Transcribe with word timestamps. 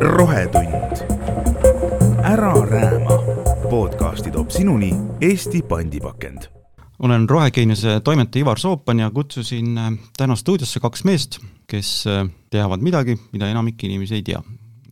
rohetund. 0.00 0.74
ära 2.24 2.54
rääma. 2.70 3.22
podcasti 3.70 4.30
toob 4.30 4.50
sinuni 4.50 4.94
Eesti 5.20 5.62
pandipakend. 5.62 6.38
olen 6.98 7.28
Rohegeeniuse 7.28 8.00
toimetaja 8.00 8.40
Ivar 8.40 8.58
Soopan 8.58 8.98
ja 8.98 9.10
kutsusin 9.10 9.78
äh, 9.78 9.92
täna 10.16 10.36
stuudiosse 10.36 10.80
kaks 10.80 11.04
meest, 11.04 11.38
kes 11.66 12.06
äh, 12.06 12.28
teavad 12.50 12.80
midagi, 12.80 13.18
mida 13.32 13.48
enamik 13.48 13.84
inimesi 13.84 14.14
ei 14.14 14.22
tea. 14.22 14.42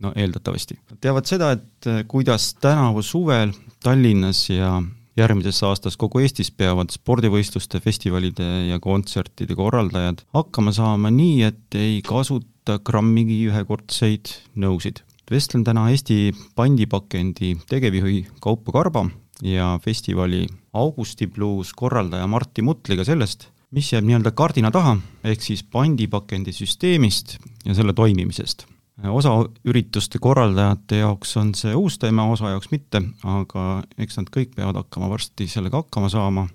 no 0.00 0.12
eeldatavasti. 0.16 0.78
teavad 1.00 1.24
seda, 1.24 1.50
et 1.50 1.86
äh, 1.86 2.04
kuidas 2.08 2.54
tänavu 2.54 3.02
suvel 3.02 3.52
Tallinnas 3.82 4.50
ja 4.50 4.82
järgmises 5.18 5.60
aastas 5.66 5.96
kogu 6.00 6.22
Eestis 6.24 6.50
peavad 6.50 6.92
spordivõistluste, 6.94 7.80
festivalide 7.82 8.46
ja 8.70 8.80
kontsertide 8.82 9.56
korraldajad 9.58 10.24
hakkama 10.34 10.74
saama 10.74 11.12
nii, 11.14 11.42
et 11.50 11.78
ei 11.78 12.00
kasuta 12.06 12.78
grammigi 12.84 13.44
ühekordseid 13.48 14.34
nõusid. 14.56 15.02
vestlen 15.30 15.64
täna 15.64 15.88
Eesti 15.90 16.34
pandipakendi 16.54 17.54
tegevjuhi 17.68 18.26
Kaupo 18.40 18.72
Karba 18.72 19.06
ja 19.42 19.78
festivali 19.84 20.46
Augusti 20.72 21.26
Blues 21.26 21.72
korraldaja 21.72 22.26
Martti 22.26 22.62
Mutliga 22.62 23.04
sellest, 23.04 23.48
mis 23.70 23.92
jääb 23.92 24.04
nii-öelda 24.04 24.30
kardina 24.30 24.70
taha, 24.70 24.98
ehk 25.24 25.42
siis 25.42 25.62
pandipakendi 25.62 26.52
süsteemist 26.52 27.38
ja 27.64 27.74
selle 27.74 27.92
toimimisest 27.92 28.66
osa 29.02 29.32
ürituste 29.66 30.18
korraldajate 30.22 31.00
jaoks 31.02 31.36
on 31.40 31.52
see 31.58 31.74
uus 31.74 31.98
teema, 31.98 32.26
osa 32.30 32.52
jaoks 32.54 32.70
mitte, 32.70 33.02
aga 33.26 33.82
eks 33.98 34.20
nad 34.20 34.30
kõik 34.34 34.54
peavad 34.56 34.78
hakkama 34.82 35.10
varsti 35.10 35.48
sellega 35.50 35.82
hakkama 35.82 36.10
saama. 36.12 36.48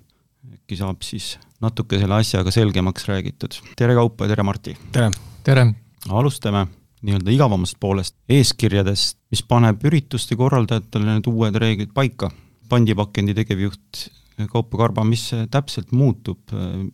äkki 0.54 0.76
saab 0.78 1.02
siis 1.04 1.34
natuke 1.60 1.98
selle 2.00 2.16
asjaga 2.16 2.50
selgemaks 2.50 3.08
räägitud. 3.08 3.60
tere, 3.76 3.94
Kaupo 3.94 4.24
ja 4.24 4.28
tere, 4.28 4.42
Martti! 4.42 4.76
tere! 4.92 5.10
tere! 5.44 5.66
alustame 6.08 6.66
nii-öelda 7.02 7.32
igavamast 7.32 7.76
poolest, 7.80 8.16
eeskirjadest, 8.28 9.18
mis 9.32 9.42
paneb 9.42 9.84
ürituste 9.88 10.36
korraldajatele 10.36 11.14
need 11.14 11.28
uued 11.28 11.56
reeglid 11.56 11.92
paika. 11.94 12.30
pandipakendi 12.68 13.34
tegevjuht 13.34 14.08
Kaupo 14.48 14.78
Karba, 14.78 15.04
mis 15.04 15.30
täpselt 15.50 15.92
muutub, 15.92 16.38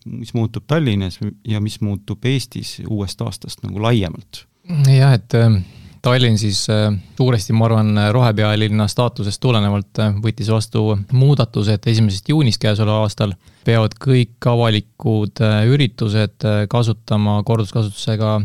mis 0.05 0.35
muutub 0.35 0.65
Tallinnas 0.67 1.21
ja 1.47 1.61
mis 1.61 1.81
muutub 1.81 2.25
Eestis 2.25 2.81
uuest 2.89 3.21
aastast 3.23 3.63
nagu 3.63 3.83
laiemalt? 3.83 4.47
Jah, 4.69 5.15
et 5.17 5.35
äh, 5.35 5.59
Tallinn 6.07 6.39
siis 6.39 6.65
äh, 6.71 6.89
suuresti, 7.19 7.55
ma 7.57 7.67
arvan, 7.67 7.93
rohepealinna 8.15 8.87
staatusest 8.91 9.41
tulenevalt 9.43 10.01
äh, 10.03 10.17
võttis 10.23 10.51
vastu 10.53 10.85
muudatuse, 11.13 11.77
et 11.77 11.87
esimesest 11.93 12.31
juunist 12.31 12.63
käesoleval 12.63 13.07
aastal 13.07 13.35
peavad 13.67 13.97
kõik 13.99 14.47
avalikud 14.47 15.41
üritused 15.67 16.45
kasutama 16.71 17.41
korduskasutusega 17.43 18.37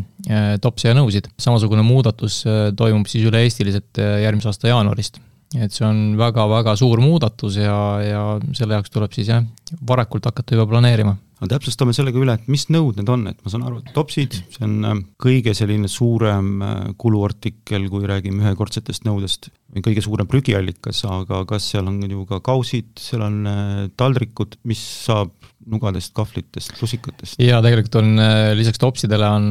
topsi 0.64 0.88
ja 0.88 0.96
nõusid. 0.98 1.28
samasugune 1.38 1.84
muudatus 1.86 2.40
toimub 2.78 3.06
siis 3.06 3.28
üle-eestiliselt 3.30 4.02
järgmise 4.02 4.50
aasta 4.50 4.72
jaanuarist. 4.72 5.20
et 5.62 5.70
see 5.78 5.86
on 5.86 6.18
väga-väga 6.18 6.74
suur 6.76 7.04
muudatus 7.06 7.60
ja, 7.62 7.78
ja 8.02 8.24
selle 8.58 8.80
jaoks 8.80 8.90
tuleb 8.90 9.14
siis 9.14 9.30
jah, 9.30 9.46
varakult 9.86 10.26
hakata 10.26 10.58
juba 10.58 10.66
planeerima 10.74 11.20
no 11.42 11.50
täpsustame 11.50 11.94
sellega 11.96 12.22
üle, 12.22 12.36
et 12.38 12.50
mis 12.52 12.68
nõud 12.74 13.00
need 13.00 13.10
on, 13.10 13.26
et 13.32 13.40
ma 13.42 13.52
saan 13.52 13.66
aru, 13.66 13.80
et 13.82 13.92
topsid, 13.96 14.38
see 14.54 14.66
on 14.68 14.76
äh, 14.86 14.98
kõige 15.22 15.56
selline 15.58 15.90
suurem 15.92 16.52
äh, 16.66 16.74
kuluartikkel, 17.02 17.88
kui 17.92 18.06
räägime 18.10 18.46
ühekordsetest 18.46 19.08
nõudest, 19.08 19.50
kõige 19.82 20.04
suurem 20.06 20.30
prügiallikas, 20.30 21.02
aga 21.10 21.42
kas 21.50 21.72
seal 21.74 21.90
on 21.90 22.02
ju 22.06 22.26
ka 22.30 22.42
kausid, 22.46 22.92
seal 23.02 23.26
on 23.26 23.40
äh, 23.50 23.72
taldrikud, 23.98 24.60
mis 24.70 24.84
saab 25.08 25.34
nugadest, 25.72 26.14
kahvlitest, 26.18 26.76
lusikatest? 26.82 27.42
jaa, 27.42 27.62
tegelikult 27.66 27.98
on 28.02 28.22
lisaks 28.58 28.82
topsidele 28.82 29.28
on 29.30 29.50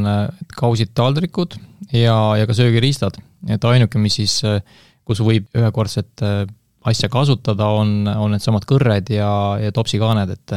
kausid, 0.58 0.90
taldrikud 0.98 1.54
ja, 1.94 2.16
ja 2.38 2.48
ka 2.50 2.56
söögiriistad, 2.58 3.18
et 3.50 3.66
ainuke, 3.66 3.98
mis 4.02 4.18
siis, 4.18 4.40
kus 5.06 5.22
võib 5.22 5.46
ühekordset 5.54 6.24
asja 6.90 7.10
kasutada, 7.12 7.68
on, 7.78 8.08
on 8.10 8.34
needsamad 8.34 8.66
kõrred 8.66 9.12
ja, 9.14 9.30
ja 9.62 9.70
topsikaaned, 9.74 10.34
et 10.34 10.56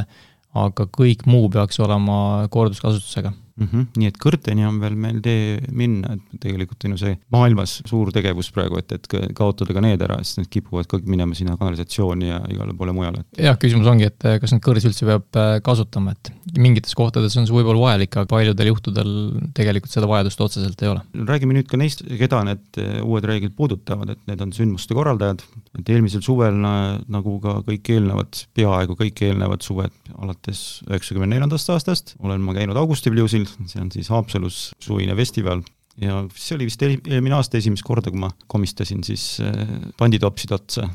aga 0.54 0.86
kõik 0.86 1.26
muu 1.30 1.50
peaks 1.54 1.80
olema 1.82 2.48
korduskasutusega 2.54 3.34
mm. 3.60 3.68
-hmm. 3.68 3.86
nii 3.98 4.10
et 4.10 4.20
kõrteni 4.22 4.66
on 4.68 4.80
veel 4.82 4.96
meil 5.00 5.20
tee 5.24 5.58
minna, 5.72 6.16
et 6.18 6.40
tegelikult 6.46 6.86
on 6.88 6.96
ju 6.96 7.02
see 7.04 7.18
maailmas 7.34 7.80
suur 7.90 8.12
tegevus 8.16 8.52
praegu, 8.56 8.80
et, 8.82 8.92
et 8.92 9.36
kaotada 9.38 9.76
ka 9.76 9.84
need 9.84 10.02
ära, 10.02 10.20
sest 10.24 10.42
need 10.42 10.52
kipuvad 10.54 10.90
kõik 10.92 11.08
minema 11.10 11.38
sinna 11.38 11.58
kanalisatsiooni 11.60 12.30
ja 12.30 12.42
igale 12.54 12.76
poole 12.78 12.96
mujale. 12.96 13.24
jah, 13.38 13.58
küsimus 13.62 13.90
ongi, 13.90 14.10
et 14.10 14.28
kas 14.42 14.54
neid 14.54 14.64
kõrsi 14.66 14.90
üldse 14.90 15.08
peab 15.10 15.40
äh, 15.40 15.58
kasutama, 15.66 16.16
et 16.16 16.34
mingites 16.58 16.96
kohtades 16.98 17.38
on 17.38 17.48
see 17.48 17.56
võib-olla 17.56 17.86
vajalik, 17.88 18.18
aga 18.18 18.30
paljudel 18.30 18.72
juhtudel 18.74 19.14
tegelikult 19.58 19.94
seda 19.94 20.10
vajadust 20.10 20.42
otseselt 20.48 20.82
ei 20.84 20.94
ole. 20.94 21.04
räägime 21.14 21.58
nüüd 21.58 21.70
ka 21.70 21.80
neist, 21.82 22.06
keda 22.20 22.44
need 22.48 22.82
äh, 22.82 23.02
uued 23.04 23.28
reeglid 23.30 23.56
puudutavad, 23.58 24.16
et 24.16 24.24
need 24.30 24.42
on 24.42 24.54
sündmuste 24.56 24.98
korraldajad, 24.98 25.44
et 25.80 25.94
eelmisel 25.94 26.24
suvel 26.26 26.56
nagu 26.64 27.38
ka 27.44 27.60
kõik 27.68 27.90
eelnevad, 27.96 28.44
peaaegu 28.56 28.98
kõik 29.00 29.24
eelnevad 29.28 29.64
suved 29.66 29.94
alates 30.14 30.84
üheksakümne 30.88 31.30
neljandast 31.34 31.70
aastast 31.74 32.14
olen 32.24 32.44
ma 32.44 32.54
käinud 32.56 32.78
Augusti 32.80 33.12
Bluesil, 33.14 33.43
festival, 33.46 33.70
see 33.72 33.82
on 33.84 33.94
siis 33.94 34.12
Haapsalus 34.14 34.60
suvine 34.84 35.16
festival 35.16 35.64
ja 36.02 36.22
see 36.34 36.58
oli 36.58 36.68
vist 36.70 36.84
eelmine 36.86 37.36
aasta 37.38 37.60
esimest 37.60 37.86
korda, 37.86 38.12
kui 38.14 38.22
ma 38.22 38.32
komistasin 38.52 39.04
siis 39.06 39.38
äh, 39.44 39.76
panditopside 40.00 40.58
otsa. 40.58 40.88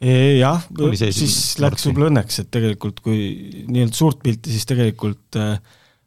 E, 0.00 0.38
jah, 0.40 0.64
siis 1.16 1.56
läks 1.62 1.86
võib-olla 1.88 2.10
õnneks, 2.12 2.42
et 2.42 2.50
tegelikult 2.52 3.00
kui 3.04 3.64
nii-öelda 3.68 3.96
suurt 3.96 4.20
pilti, 4.24 4.52
siis 4.52 4.68
tegelikult 4.68 5.38
äh, 5.40 5.56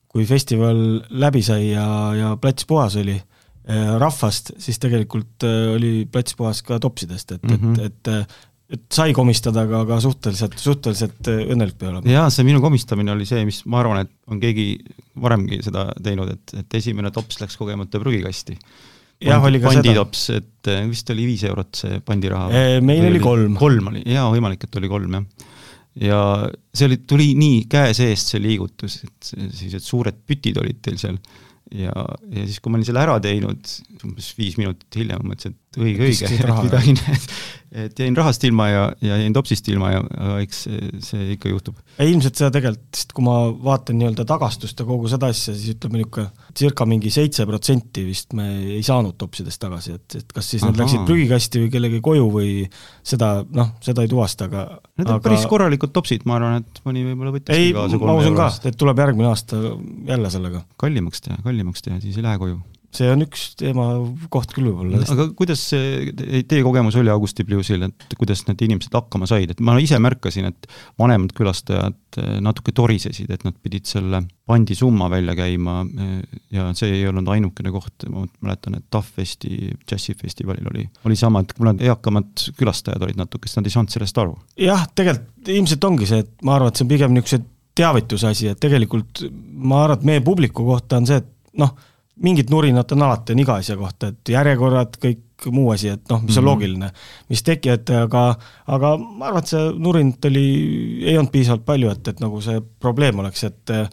kui 0.10 0.26
festival 0.30 1.02
läbi 1.22 1.42
sai 1.46 1.72
ja, 1.72 1.88
ja 2.18 2.36
plats 2.42 2.66
puhas 2.70 2.98
oli 3.02 3.18
äh, 3.18 3.96
rahvast, 4.02 4.56
siis 4.62 4.82
tegelikult 4.82 5.46
oli 5.46 6.06
plats 6.10 6.38
puhas 6.38 6.64
ka 6.66 6.82
topsidest, 6.82 7.38
et 7.38 7.44
mm, 7.46 7.58
-hmm. 7.58 7.82
et, 7.86 8.14
et 8.18 8.38
et 8.70 8.84
sai 8.94 9.16
komistada, 9.18 9.64
aga, 9.66 9.80
aga 9.82 9.96
suhteliselt, 9.98 10.60
suhteliselt 10.62 11.26
õnnelik 11.26 11.80
pea 11.80 11.90
olema. 11.90 12.06
jaa, 12.06 12.28
see 12.30 12.46
minu 12.46 12.62
komistamine 12.62 13.16
oli 13.16 13.26
see, 13.26 13.42
mis 13.48 13.64
ma 13.66 13.80
arvan, 13.82 14.04
et 14.06 14.12
on 14.30 14.38
keegi 14.38 14.76
varemgi 15.22 15.62
seda 15.66 15.88
teinud, 16.04 16.32
et, 16.34 16.56
et 16.64 16.80
esimene 16.80 17.12
tops 17.16 17.42
läks 17.42 17.60
kogemata 17.60 18.02
prügikasti. 18.02 18.58
jah, 19.26 19.44
oli 19.44 19.62
ka 19.62 19.74
panditops, 19.74 20.24
et 20.38 20.72
eh, 20.72 20.86
vist 20.90 21.10
oli 21.14 21.28
viis 21.30 21.44
eurot 21.50 21.84
see 21.84 22.00
pandiraha. 22.06 22.64
meil 22.86 23.10
oli, 23.12 23.24
kolm. 23.24 23.60
kolm 23.60 23.94
oli, 23.94 24.06
jaa, 24.08 24.30
võimalik, 24.34 24.66
et 24.68 24.80
oli 24.82 24.92
kolm, 24.92 25.20
jah. 25.20 25.52
ja 26.10 26.24
see 26.74 26.90
oli, 26.90 27.02
tuli 27.10 27.34
nii 27.40 27.68
käe 27.72 27.94
seest, 27.98 28.34
see 28.34 28.44
liigutus, 28.44 29.02
et 29.08 29.34
sellised 29.36 29.86
suured 29.86 30.26
pütid 30.28 30.60
olid 30.62 30.82
teil 30.86 31.00
seal 31.02 31.20
ja, 31.76 31.94
ja 32.34 32.46
siis, 32.46 32.60
kui 32.60 32.72
ma 32.72 32.80
olin 32.80 32.88
selle 32.88 33.04
ära 33.04 33.18
teinud, 33.24 33.74
umbes 34.08 34.32
viis 34.38 34.58
minutit 34.60 35.00
hiljem 35.02 35.26
mõtlesin, 35.26 35.56
et 35.56 35.59
õige, 35.80 36.10
õige, 36.10 36.30
et 36.36 36.52
midagi, 36.64 36.96
et 37.70 38.00
jäin 38.02 38.16
rahast 38.18 38.44
ilma 38.48 38.66
ja, 38.70 38.84
ja 39.06 39.18
jäin 39.22 39.34
topsist 39.36 39.68
ilma 39.70 39.92
ja 39.94 40.00
eks 40.42 40.64
see, 40.66 40.90
see 41.06 41.28
ikka 41.36 41.52
juhtub. 41.52 41.78
ilmselt 42.02 42.40
seda 42.40 42.50
tegelikult, 42.56 42.88
sest 42.98 43.14
kui 43.14 43.26
ma 43.26 43.36
vaatan 43.52 44.00
nii-öelda 44.00 44.26
tagastust 44.30 44.80
ja 44.82 44.88
kogu 44.88 45.12
seda 45.12 45.30
asja, 45.30 45.54
siis 45.54 45.76
ütleme 45.76 46.02
niisugune 46.02 46.56
circa 46.58 46.88
mingi 46.90 47.12
seitse 47.14 47.46
protsenti 47.50 48.06
vist 48.08 48.34
me 48.38 48.48
ei 48.78 48.82
saanud 48.86 49.20
topsidest 49.22 49.62
tagasi, 49.62 50.00
et, 50.00 50.18
et 50.24 50.34
kas 50.34 50.50
siis 50.56 50.64
Aha. 50.64 50.72
need 50.72 50.82
läksid 50.82 51.06
prügikasti 51.10 51.64
või 51.66 51.74
kellegi 51.76 52.02
koju 52.10 52.32
või 52.34 52.56
seda, 53.06 53.36
noh, 53.56 53.76
seda 53.86 54.06
ei 54.06 54.12
tuvasta, 54.12 54.50
aga 54.50 54.66
Need 55.00 55.08
on 55.08 55.16
aga... 55.20 55.24
päris 55.30 55.46
korralikud 55.50 55.94
topsid, 55.96 56.26
ma 56.30 56.40
arvan, 56.40 56.64
et 56.64 56.82
mõni 56.88 57.06
võib-olla 57.06 57.36
võttis 57.38 57.56
ei, 57.56 57.72
ma 57.76 58.18
usun 58.18 58.36
ka, 58.40 58.50
et 58.66 58.80
tuleb 58.80 59.06
järgmine 59.06 59.30
aasta 59.30 59.62
jälle 60.10 60.34
sellega. 60.34 60.66
kallimaks 60.82 61.24
teha, 61.28 61.40
kallimaks 61.46 61.86
teha, 61.86 62.02
siis 62.04 62.18
ei 62.18 62.26
lähe 62.26 62.42
koju 62.42 62.60
see 62.96 63.10
on 63.14 63.22
üks 63.26 63.44
teema 63.60 63.86
koht 64.34 64.54
küll 64.56 64.70
võib-olla. 64.70 65.02
aga 65.14 65.28
kuidas 65.38 65.62
see, 65.72 66.10
teie 66.50 66.64
kogemus 66.66 66.98
oli 67.00 67.12
Augusti 67.14 67.46
Bluesil, 67.46 67.86
et 67.86 68.16
kuidas 68.18 68.42
need 68.48 68.64
inimesed 68.66 68.96
hakkama 68.96 69.30
said, 69.30 69.54
et 69.54 69.62
ma 69.64 69.76
ise 69.82 70.00
märkasin, 70.02 70.50
et 70.50 70.70
vanemad 71.00 71.34
külastajad 71.38 72.20
eh, 72.22 72.32
natuke 72.44 72.74
torisesid, 72.76 73.30
et 73.36 73.46
nad 73.46 73.58
pidid 73.62 73.90
selle 73.90 74.24
pandisumma 74.50 75.10
välja 75.14 75.38
käima 75.38 75.84
eh, 75.86 76.40
ja 76.56 76.70
see 76.78 76.96
ei 76.98 77.06
olnud 77.10 77.30
ainukene 77.30 77.74
koht, 77.76 78.08
ma 78.10 78.26
mäletan, 78.42 78.80
et 78.80 78.90
Toughfesti 78.90 79.76
džässifestivalil 79.86 80.74
oli, 80.74 80.88
oli 81.06 81.20
sama, 81.20 81.44
et 81.46 81.54
kuna 81.58 81.76
eakamad 81.78 82.50
külastajad 82.58 83.06
olid 83.06 83.22
natuke, 83.22 83.50
siis 83.50 83.62
nad 83.62 83.70
ei 83.70 83.78
saanud 83.78 83.94
sellest 83.94 84.24
aru. 84.26 84.36
jah, 84.60 84.88
tegelikult 84.98 85.54
ilmselt 85.54 85.90
ongi 85.92 86.10
see, 86.10 86.26
et 86.26 86.34
ma 86.46 86.58
arvan, 86.58 86.74
et 86.74 86.80
see 86.80 86.88
on 86.88 86.94
pigem 86.96 87.14
niisuguse 87.16 87.44
teavituse 87.80 88.34
asi, 88.34 88.50
et 88.52 88.60
tegelikult 88.60 89.24
ma 89.30 89.86
arvan, 89.86 90.00
et 90.00 90.10
meie 90.10 90.26
publiku 90.26 90.66
kohta 90.68 90.98
on 91.00 91.08
see, 91.10 91.22
et 91.22 91.30
noh, 91.60 91.76
mingit 92.24 92.52
nurinat 92.52 92.92
on 92.96 93.08
alati, 93.08 93.34
on 93.36 93.42
iga 93.46 93.58
asja 93.62 93.78
kohta, 93.80 94.12
et 94.14 94.34
järjekorrad, 94.36 95.00
kõik 95.02 95.50
muu 95.56 95.72
asi, 95.72 95.94
et 95.96 96.04
noh, 96.12 96.22
mis 96.22 96.36
on 96.36 96.44
mm 96.44 96.48
-hmm. 96.48 96.52
loogiline, 96.52 96.92
mis 97.30 97.44
tekivad, 97.44 97.90
aga, 98.04 98.24
aga 98.68 98.96
ma 99.00 99.30
arvan, 99.30 99.44
et 99.44 99.52
see 99.54 99.66
nurinat 99.88 100.26
oli, 100.32 100.46
ei 101.06 101.18
olnud 101.18 101.32
piisavalt 101.32 101.66
palju, 101.66 101.90
et, 101.90 102.08
et 102.08 102.20
nagu 102.20 102.42
see 102.42 102.62
probleem 102.80 103.20
oleks, 103.20 103.44
et 103.44 103.76
eh, 103.76 103.88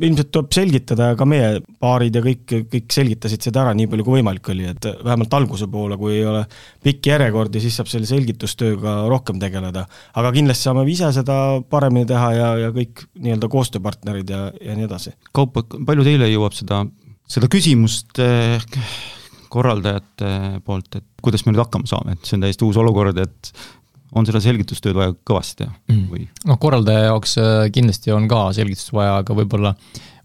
ilmselt 0.00 0.30
tuleb 0.32 0.52
selgitada 0.54 1.10
ja 1.10 1.16
ka 1.18 1.26
meie 1.28 1.60
paarid 1.82 2.14
ja 2.16 2.22
kõik, 2.24 2.44
kõik 2.72 2.94
selgitasid 2.94 3.42
seda 3.44 3.64
ära 3.64 3.74
nii 3.76 3.88
palju 3.90 4.06
kui 4.06 4.16
võimalik 4.18 4.48
oli, 4.52 4.66
et 4.70 4.88
vähemalt 5.04 5.34
alguse 5.36 5.68
poole, 5.72 5.98
kui 6.00 6.14
ei 6.16 6.24
ole 6.26 6.44
pikki 6.84 7.12
järjekordi, 7.12 7.60
siis 7.60 7.76
saab 7.76 7.90
selle 7.92 8.08
selgitustööga 8.08 8.96
rohkem 9.12 9.40
tegeleda. 9.42 9.86
aga 10.14 10.32
kindlasti 10.32 10.68
saame 10.68 10.86
ise 10.90 11.12
seda 11.12 11.60
paremini 11.68 12.08
teha 12.08 12.32
ja, 12.36 12.48
ja 12.66 12.70
kõik 12.76 13.04
nii-öelda 13.18 13.48
koostööpartnerid 13.52 14.30
ja, 14.30 14.46
ja 14.60 14.76
nii 14.78 14.88
edasi. 14.88 15.14
Kaupo, 15.36 15.64
palju 15.86 16.06
teile 16.06 16.30
jõuab 16.32 16.56
seda 16.56 16.84
seda 17.30 17.50
küsimust 17.50 18.20
eh, 18.22 18.62
korraldajate 19.50 20.60
poolt, 20.66 21.00
et 21.00 21.06
kuidas 21.22 21.44
me 21.46 21.54
nüüd 21.54 21.64
hakkama 21.64 21.90
saame, 21.90 22.16
et 22.16 22.26
see 22.26 22.38
on 22.38 22.46
täiesti 22.46 22.66
uus 22.66 22.78
olukord, 22.80 23.18
et 23.18 23.52
on 24.16 24.26
seda 24.26 24.40
selgitustööd 24.42 24.96
vaja 24.98 25.14
kõvasti 25.26 25.62
teha 25.62 25.74
mm. 25.92 26.06
või? 26.10 26.24
noh, 26.50 26.58
korraldaja 26.62 27.10
jaoks 27.10 27.36
äh, 27.42 27.66
kindlasti 27.74 28.14
on 28.14 28.26
ka 28.30 28.48
selgitust 28.56 28.94
vaja, 28.94 29.20
aga 29.22 29.36
võib-olla 29.38 29.74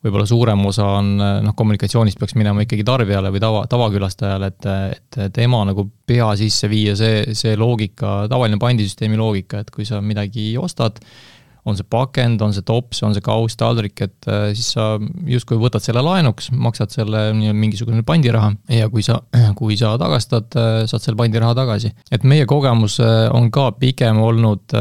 võib-olla 0.05 0.25
suurem 0.29 0.61
osa 0.69 0.85
on 0.99 1.15
noh, 1.17 1.53
kommunikatsioonist 1.57 2.19
peaks 2.21 2.35
minema 2.37 2.61
ikkagi 2.61 2.85
tarbijale 2.85 3.31
või 3.33 3.41
tava, 3.41 3.63
tavakülastajale, 3.69 4.49
et, 4.51 4.67
et 4.93 5.19
tema 5.33 5.63
nagu 5.65 5.87
pea 6.05 6.27
sisse 6.37 6.69
viia 6.69 6.93
see, 6.99 7.23
see 7.37 7.55
loogika, 7.57 8.27
tavaline 8.29 8.59
pandisüsteemi 8.61 9.17
loogika, 9.17 9.63
et 9.63 9.71
kui 9.73 9.87
sa 9.87 10.03
midagi 10.05 10.51
ostad, 10.61 11.01
on 11.65 11.77
see 11.77 11.85
pakend, 11.89 12.41
on 12.45 12.53
see 12.53 12.65
tops, 12.65 13.01
on 13.05 13.15
see 13.15 13.23
kauss, 13.25 13.57
taldrik, 13.57 13.97
et 14.05 14.29
äh, 14.29 14.47
siis 14.53 14.73
sa 14.75 14.95
justkui 15.29 15.57
võtad 15.61 15.83
selle 15.83 16.03
laenuks, 16.05 16.51
maksad 16.53 16.93
selle 16.93 17.27
nii-öelda 17.33 17.57
mingisugune 17.57 18.05
pandiraha 18.05 18.51
ja 18.77 18.89
kui 18.93 19.05
sa, 19.05 19.17
kui 19.59 19.77
sa 19.79 19.95
tagastad, 20.01 20.49
äh, 20.61 20.83
saad 20.89 21.03
selle 21.03 21.19
pandiraha 21.19 21.57
tagasi. 21.57 21.91
et 22.13 22.27
meie 22.27 22.45
kogemus 22.49 22.99
äh, 23.03 23.25
on 23.33 23.49
ka 23.53 23.71
pigem 23.79 24.21
olnud 24.21 24.73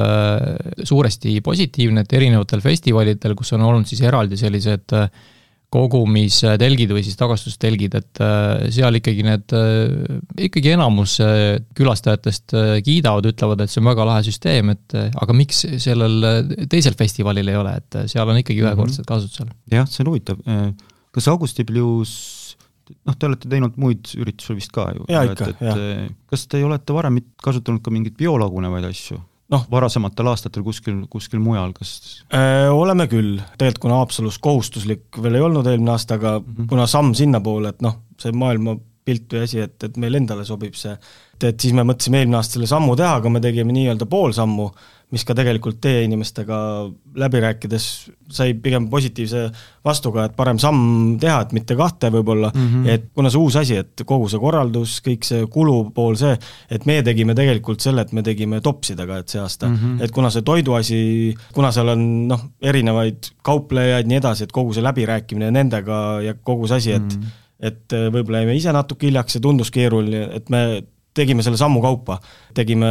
suuresti 0.84 1.38
positiivne, 1.44 2.04
et 2.04 2.12
erinevatel 2.16 2.62
festivalidel, 2.64 3.34
kus 3.38 3.54
on 3.56 3.64
olnud 3.64 3.88
siis 3.88 4.02
eraldi 4.04 4.36
sellised 4.38 4.92
kogumistelgid 5.74 6.92
või 6.94 7.02
siis 7.06 7.18
tagastustelgid, 7.18 7.96
et 7.98 8.22
äh, 8.22 8.66
seal 8.74 9.00
ikkagi 9.00 9.24
need, 9.26 9.54
äh, 9.56 10.20
ikkagi 10.46 10.74
enamus 10.76 11.16
äh, 11.24 11.58
külastajatest 11.76 12.54
kiidavad, 12.86 13.26
ütlevad, 13.32 13.64
et 13.64 13.72
see 13.72 13.82
on 13.82 13.90
väga 13.90 14.06
lahe 14.08 14.22
süsteem, 14.26 14.70
et 14.74 14.94
aga 14.94 15.36
miks 15.36 15.64
sellel 15.82 16.30
teisel 16.70 16.96
festivalil 16.98 17.50
ei 17.50 17.58
ole, 17.58 17.74
et 17.82 18.00
seal 18.12 18.30
on 18.30 18.40
ikkagi 18.40 18.62
ühekordsed 18.62 19.02
mhm. 19.02 19.10
kasutusel. 19.10 19.52
jah, 19.74 19.88
see 19.90 20.04
on 20.04 20.12
huvitav. 20.12 20.40
kas 21.14 21.30
Augusti 21.32 21.66
Blues 21.66 22.14
noh, 23.08 23.16
te 23.16 23.28
olete 23.28 23.50
teinud 23.50 23.78
muid 23.80 24.14
üritusi 24.20 24.56
vist 24.58 24.74
ka 24.74 24.88
ju? 24.94 25.06
jaa, 25.10 25.26
ikka, 25.30 25.52
jah. 25.58 25.84
kas 26.30 26.48
te 26.50 26.62
olete 26.64 26.96
varem 26.96 27.22
kasutanud 27.42 27.82
ka 27.82 27.94
mingeid 27.94 28.18
biolagunevaid 28.20 28.86
asju? 28.92 29.18
Noh, 29.52 29.66
varasematel 29.70 30.30
aastatel 30.32 30.64
kuskil, 30.66 31.04
kuskil 31.12 31.42
mujal, 31.42 31.74
kas 31.76 31.92
äh,? 32.32 32.70
oleme 32.72 33.06
küll, 33.10 33.36
tegelikult 33.58 33.82
kuna 33.86 34.00
Haapsalus 34.00 34.38
kohustuslik 34.42 35.20
veel 35.22 35.38
ei 35.38 35.44
olnud 35.44 35.68
eelmine 35.68 35.94
aasta, 35.94 36.18
aga 36.20 36.38
mm 36.38 36.46
-hmm. 36.46 36.68
kuna 36.72 36.86
samm 36.90 37.14
sinnapoole, 37.14 37.74
et 37.74 37.84
noh, 37.84 38.00
see 38.20 38.32
maailmapilt 38.32 39.36
või 39.36 39.44
asi, 39.48 39.60
et, 39.66 39.76
et 39.84 40.00
meil 40.00 40.20
endale 40.20 40.46
sobib 40.48 40.78
see, 40.78 40.96
et, 41.42 41.60
siis 41.60 41.72
me 41.74 41.82
mõtlesime 41.82 42.22
eelmine 42.22 42.38
aasta 42.38 42.58
selle 42.58 42.70
sammu 42.70 42.96
teha, 42.96 43.16
aga 43.20 43.32
me 43.32 43.40
tegime 43.40 43.74
nii-öelda 43.74 44.06
pool 44.10 44.32
sammu, 44.36 44.70
mis 45.14 45.22
ka 45.26 45.34
tegelikult 45.36 45.78
teie 45.84 46.04
inimestega 46.06 46.56
läbi 47.20 47.40
rääkides 47.44 47.84
sai 48.34 48.54
pigem 48.58 48.86
positiivse 48.90 49.44
vastuga, 49.86 50.26
et 50.26 50.34
parem 50.36 50.58
samm 50.62 51.16
teha, 51.22 51.42
et 51.44 51.52
mitte 51.56 51.76
kahte 51.78 52.10
võib-olla 52.14 52.50
mm, 52.50 52.64
-hmm. 52.70 52.88
et 52.90 53.04
kuna 53.14 53.30
see 53.30 53.42
uus 53.42 53.58
asi, 53.60 53.76
et 53.82 54.04
kogu 54.06 54.28
see 54.32 54.40
korraldus, 54.42 54.96
kõik 55.04 55.26
see 55.28 55.44
kulupool, 55.52 56.16
see, 56.18 56.34
et 56.70 56.86
meie 56.90 57.04
tegime 57.06 57.36
tegelikult 57.36 57.84
selle, 57.84 58.02
et 58.02 58.14
me 58.16 58.24
tegime 58.26 58.60
topsidega, 58.64 59.20
et 59.22 59.28
see 59.28 59.42
aasta 59.42 59.68
mm, 59.68 59.76
-hmm. 59.76 60.04
et 60.04 60.10
kuna 60.16 60.30
see 60.34 60.42
toiduasi, 60.42 60.98
kuna 61.54 61.70
seal 61.72 61.94
on 61.94 62.06
noh, 62.32 62.48
erinevaid 62.62 63.30
kauplejaid, 63.42 64.10
nii 64.10 64.22
edasi, 64.22 64.48
et 64.48 64.52
kogu 64.52 64.74
see 64.74 64.82
läbirääkimine 64.82 65.52
nendega 65.54 66.00
ja 66.24 66.34
kogu 66.34 66.66
see 66.66 66.76
asi, 66.76 66.92
et 66.92 67.02
mm 67.02 67.22
-hmm. 67.22 67.38
et 67.60 67.98
võib-olla 68.16 68.42
jäime 68.42 68.56
ise 68.56 68.72
natuke 68.72 69.06
hiljaks, 69.06 69.36
see 69.36 69.44
tundus 69.44 69.70
keeruline, 69.70 70.28
et 70.32 70.50
me 70.50 70.82
tegime 71.14 71.44
selle 71.46 71.60
sammu 71.60 71.82
kaupa, 71.84 72.18
tegime 72.56 72.90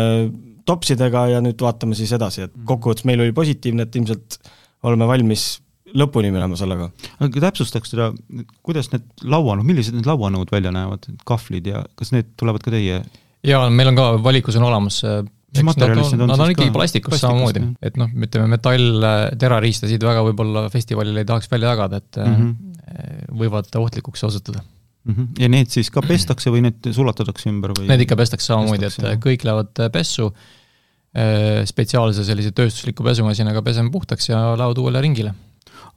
topsidega 0.67 1.27
ja 1.33 1.41
nüüd 1.43 1.59
vaatame 1.63 1.97
siis 1.97 2.13
edasi, 2.15 2.47
et 2.47 2.53
mhm. 2.53 2.65
kokkuvõttes 2.69 3.07
meil 3.09 3.23
oli 3.23 3.35
positiivne, 3.35 3.87
et 3.87 3.99
ilmselt 3.99 4.39
oleme 4.87 5.07
valmis 5.09 5.47
lõpuni 5.93 6.31
minema 6.33 6.57
sellega. 6.57 6.89
aga 7.21 7.43
täpsustaks 7.47 7.93
seda, 7.93 8.09
kuidas 8.65 8.89
need 8.93 9.05
lauanud, 9.29 9.65
millised 9.67 9.95
need 9.97 10.07
lauanõud 10.09 10.49
välja 10.51 10.71
näevad, 10.73 11.05
kahvlid 11.27 11.69
ja 11.69 11.83
kas 11.99 12.13
need 12.15 12.33
tulevad 12.39 12.65
ka 12.65 12.73
teie? 12.73 13.03
jaa, 13.45 13.69
meil 13.69 13.91
on 13.91 13.99
ka 13.99 14.09
valikus 14.23 14.57
on 14.59 14.67
olemas 14.71 15.03
mis 15.03 15.65
materjalist 15.67 16.15
need 16.15 16.25
on? 16.25 16.31
Nad 16.33 16.41
on 16.41 16.53
ikkagi 16.53 16.73
plastikust 16.73 17.21
samamoodi, 17.21 17.63
et 17.85 17.97
noh, 17.99 18.09
ütleme 18.25 18.49
metall, 18.55 19.07
terariistasid 19.39 20.03
väga 20.05 20.23
võib-olla 20.29 20.65
festivalil 20.73 21.19
ei 21.21 21.27
tahaks 21.29 21.51
välja 21.51 21.75
jagada, 21.75 22.01
et 22.01 22.21
mm 22.21 22.37
-hmm. 22.39 23.35
võivad 23.43 23.69
ohtlikuks 23.83 24.25
osutuda 24.29 24.63
mm. 24.63 24.82
Ja 25.39 25.49
need 25.51 25.71
siis 25.73 25.89
ka 25.91 26.03
pestakse 26.05 26.51
või 26.53 26.63
need 26.63 26.91
sulatatakse 26.95 27.49
ümber 27.51 27.73
või? 27.75 27.87
Need 27.89 28.05
ikka 28.05 28.17
pestakse 28.19 28.51
samamoodi, 28.51 28.87
et 28.87 28.99
jah. 29.03 29.17
kõik 29.23 29.43
lähevad 29.47 29.81
pessu, 29.93 30.29
äh, 31.15 31.63
spetsiaalse 31.67 32.23
sellise 32.27 32.53
tööstusliku 32.55 33.05
pesumasinaga 33.05 33.63
peseme 33.65 33.91
puhtaks 33.91 34.31
ja 34.31 34.53
laod 34.59 34.79
uuele 34.79 35.01
ringile. 35.03 35.33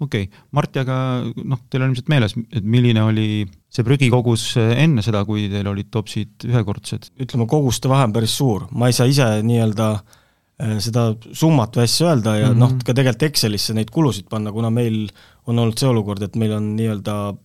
okei 0.01 0.27
okay., 0.27 0.43
Martti, 0.51 0.83
aga 0.83 0.99
noh, 1.23 1.63
teil 1.71 1.85
on 1.85 1.93
ilmselt 1.93 2.11
meeles, 2.13 2.35
et 2.51 2.67
milline 2.67 3.05
oli 3.07 3.47
see 3.71 3.87
prügikogus 3.87 4.49
enne 4.59 5.05
seda, 5.07 5.23
kui 5.25 5.47
teil 5.53 5.71
olid 5.71 5.91
topsid 5.95 6.49
ühekordsed? 6.51 7.13
ütleme, 7.23 7.47
koguste 7.51 7.89
vahe 7.93 8.09
on 8.09 8.17
päris 8.17 8.35
suur, 8.37 8.67
ma 8.73 8.91
ei 8.91 8.97
saa 8.97 9.07
ise 9.07 9.29
nii-öelda 9.47 9.93
äh, 9.95 10.81
seda 10.83 11.13
summat 11.31 11.79
või 11.79 11.87
asja 11.87 12.11
öelda 12.11 12.35
ja 12.41 12.51
mm 12.51 12.57
-hmm. 12.57 12.65
noh, 12.65 12.75
ka 12.83 12.91
tegelikult 12.91 13.29
Excelisse 13.31 13.77
neid 13.77 13.95
kulusid 13.95 14.27
panna, 14.29 14.51
kuna 14.53 14.75
meil 14.75 15.07
on 15.47 15.63
olnud 15.63 15.79
see 15.79 15.89
olukord, 15.89 16.27
et 16.27 16.35
meil 16.35 16.59
on 16.59 16.75
nii-öelda 16.75 17.37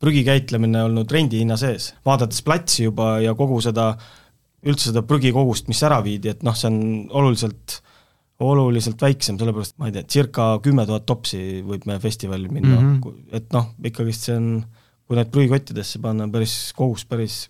prügi 0.00 0.24
käitlemine 0.24 0.84
olnud 0.86 1.12
rendihinna 1.12 1.58
sees. 1.60 1.92
vaadates 2.06 2.42
platsi 2.42 2.86
juba 2.86 3.18
ja 3.20 3.34
kogu 3.36 3.60
seda, 3.64 3.92
üldse 4.66 4.90
seda 4.90 5.04
prügikogust, 5.06 5.68
mis 5.68 5.82
ära 5.86 6.00
viidi, 6.04 6.32
et 6.32 6.44
noh, 6.46 6.56
see 6.56 6.70
on 6.70 6.82
oluliselt 7.20 7.80
oluliselt 8.40 9.02
väiksem, 9.02 9.36
sellepärast 9.36 9.76
ma 9.76 9.90
ei 9.90 9.94
tea, 9.94 10.06
circa 10.08 10.54
kümme 10.64 10.86
tuhat 10.88 11.04
topsi 11.08 11.60
võib 11.66 11.84
meie 11.88 12.00
festivalil 12.00 12.48
minna 12.48 12.78
mm, 12.78 12.94
-hmm. 12.96 13.24
et 13.36 13.50
noh, 13.52 13.66
ikkagist 13.84 14.28
see 14.28 14.36
on, 14.36 14.46
kui 15.04 15.18
need 15.18 15.32
prügikottidesse 15.34 16.00
panna, 16.00 16.28
päris 16.32 16.54
kogus 16.76 17.04
päris 17.04 17.42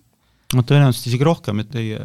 no 0.57 0.65
tõenäoliselt 0.67 1.07
isegi 1.11 1.27
rohkem, 1.27 1.63
et 1.63 1.71
teie 1.73 1.99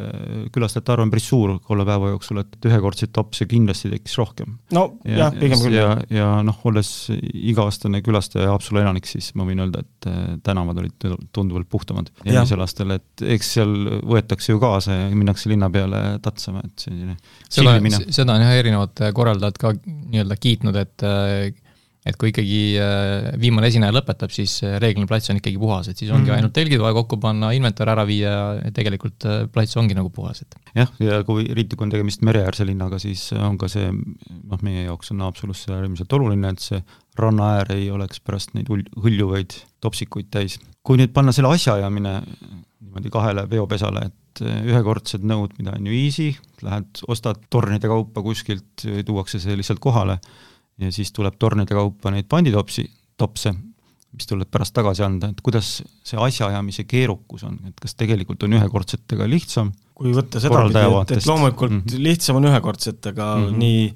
külastajate 0.54 0.92
arv 0.94 1.06
on 1.06 1.12
päris 1.12 1.26
suur 1.30 1.56
kolme 1.66 1.86
päeva 1.88 2.12
jooksul, 2.12 2.40
et 2.42 2.68
ühekordseid 2.68 3.12
topse 3.16 3.46
kindlasti 3.50 3.90
tekkis 3.92 4.16
rohkem. 4.20 4.56
no 4.76 4.84
ja, 5.04 5.24
jah, 5.24 5.34
pigem 5.40 5.62
küll. 5.64 5.76
ja, 5.78 5.88
ja 6.12 6.28
noh, 6.46 6.60
olles 6.68 6.92
iga-aastane 7.10 8.02
külastaja 8.06 8.52
Haapsalu 8.52 8.82
elanik, 8.84 9.10
siis 9.10 9.32
ma 9.38 9.46
võin 9.48 9.64
öelda, 9.64 9.82
et 9.82 10.10
äh, 10.10 10.22
tänavad 10.46 10.82
olid 10.82 11.08
tunduvalt 11.34 11.70
puhtamad 11.72 12.12
eelmisel 12.24 12.62
aastal, 12.62 12.96
et 12.98 13.26
eks 13.36 13.52
seal 13.58 13.76
võetakse 14.06 14.54
ju 14.54 14.62
kaasa 14.62 15.00
ja 15.00 15.10
minnakse 15.14 15.50
linna 15.50 15.70
peale 15.72 16.02
tatsama, 16.24 16.64
et 16.66 16.86
selline 16.86 17.18
seda, 17.48 17.78
seda 18.06 18.38
on 18.38 18.46
jah, 18.46 18.56
erinevad 18.62 19.06
korraldajad 19.16 19.62
ka 19.62 19.74
nii-öelda 19.82 20.38
kiitnud, 20.40 20.78
et 20.86 21.06
äh, 21.06 21.64
et 22.06 22.16
kui 22.20 22.30
ikkagi 22.30 22.58
äh, 22.78 23.28
viimane 23.40 23.68
esineja 23.70 23.94
lõpetab, 23.94 24.30
siis 24.34 24.60
äh, 24.64 24.76
reeglina 24.82 25.08
plats 25.10 25.30
on 25.32 25.40
ikkagi 25.40 25.58
puhas, 25.60 25.88
et 25.90 25.98
siis 25.98 26.12
ongi 26.12 26.28
mm 26.28 26.30
-hmm. 26.30 26.36
ainult 26.38 26.54
telgid 26.54 26.82
vaja 26.82 26.94
kokku 27.00 27.18
panna, 27.22 27.50
inventar 27.56 27.90
ära 27.90 28.06
viia 28.06 28.34
ja 28.60 28.70
tegelikult 28.74 29.26
äh, 29.26 29.40
plats 29.52 29.76
ongi 29.76 29.96
nagu 29.98 30.10
puhas, 30.14 30.42
et. 30.42 30.54
jah, 30.74 30.92
ja 31.02 31.22
kui 31.26 31.48
riiklikult 31.48 31.88
on 31.88 31.94
tegemist 31.96 32.22
mereäärse 32.22 32.66
linnaga, 32.66 32.98
siis 33.02 33.32
on 33.32 33.58
ka 33.58 33.68
see, 33.68 33.90
noh, 33.90 34.62
meie 34.62 34.86
jaoks 34.86 35.10
on 35.10 35.26
Haapsalus 35.26 35.64
see 35.66 35.74
äärmiselt 35.74 36.12
oluline, 36.12 36.54
et 36.54 36.62
see 36.62 36.82
rannaäär 37.18 37.72
ei 37.74 37.90
oleks 37.90 38.20
pärast 38.20 38.54
neid 38.54 38.70
hõljuvaid 38.70 39.58
topsikuid 39.80 40.30
täis. 40.30 40.60
kui 40.86 40.96
nüüd 40.96 41.10
panna 41.12 41.32
selle 41.32 41.50
asjaajamine 41.50 42.20
niimoodi 42.80 43.10
kahele 43.10 43.46
peopesale, 43.50 44.06
et 44.06 44.42
ühekordsed 44.70 45.24
nõud, 45.26 45.56
mida 45.58 45.72
on 45.74 45.86
ju 45.86 45.92
easy, 45.92 46.34
lähed, 46.62 47.00
ostad 47.08 47.40
tornide 47.50 47.88
kaupa 47.88 48.22
kuskilt, 48.22 48.84
tuuakse 49.06 49.40
see 49.40 49.56
lihtsalt 49.56 49.80
kohale 49.80 50.20
ja 50.80 50.92
siis 50.92 51.12
tuleb 51.12 51.38
tornide 51.38 51.74
kaupa 51.74 52.10
neid 52.10 52.28
panditopsi, 52.28 52.84
topse, 53.16 53.54
mis 54.16 54.28
tuleb 54.28 54.48
pärast 54.50 54.74
tagasi 54.76 55.04
anda, 55.04 55.30
et 55.32 55.40
kuidas 55.44 55.80
see 56.04 56.20
asjaajamise 56.20 56.84
keerukus 56.88 57.44
on, 57.48 57.58
et 57.68 57.80
kas 57.80 57.94
tegelikult 57.94 58.42
on 58.46 58.56
ühekordsetega 58.58 59.28
lihtsam 59.28 59.72
kui 59.96 60.12
võtta 60.12 60.40
sedapidi, 60.42 60.82
et, 61.00 61.14
et 61.16 61.28
loomulikult 61.28 61.72
mm 61.72 61.80
-hmm. 61.80 62.02
lihtsam 62.04 62.36
on 62.36 62.50
ühekordsetega 62.50 63.30
mm 63.36 63.46
-hmm. 63.46 63.58
nii 63.62 63.94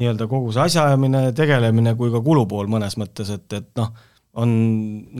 nii-öelda 0.00 0.26
kogu 0.28 0.52
see 0.52 0.62
asjaajamine, 0.62 1.20
tegelemine 1.36 1.94
kui 1.94 2.10
ka 2.12 2.22
kulupool 2.24 2.70
mõnes 2.72 2.96
mõttes, 2.96 3.28
et, 3.34 3.52
et 3.52 3.68
noh, 3.76 3.90
on 4.40 4.52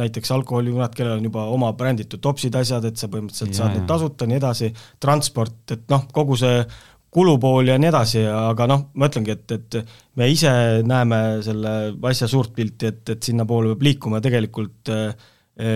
näiteks 0.00 0.30
alkoholikünad, 0.32 0.94
kellel 0.96 1.18
on 1.18 1.26
juba 1.28 1.44
oma 1.52 1.72
bränditud 1.76 2.20
topsid, 2.24 2.54
asjad, 2.56 2.84
et 2.88 2.96
sa 2.96 3.10
põhimõtteliselt 3.12 3.52
ja, 3.52 3.58
saad 3.58 3.74
need 3.76 3.84
tasuta, 3.90 4.26
nii 4.26 4.38
edasi, 4.40 4.70
transport, 5.00 5.58
et 5.76 5.84
noh, 5.92 6.06
kogu 6.12 6.38
see 6.40 6.64
kulupool 7.12 7.68
ja 7.68 7.76
nii 7.80 7.90
edasi, 7.90 8.22
aga 8.24 8.66
noh, 8.70 8.86
ma 8.96 9.08
ütlengi, 9.10 9.34
et, 9.36 9.52
et 9.52 9.96
me 10.16 10.28
ise 10.32 10.52
näeme 10.88 11.18
selle 11.44 11.74
asja 12.08 12.28
suurt 12.30 12.54
pilti, 12.56 12.88
et, 12.88 13.02
et 13.12 13.28
sinnapoole 13.28 13.74
peab 13.74 13.84
liikuma 13.88 14.20
ja 14.20 14.26
tegelikult 14.28 14.92
eh, 14.94 15.12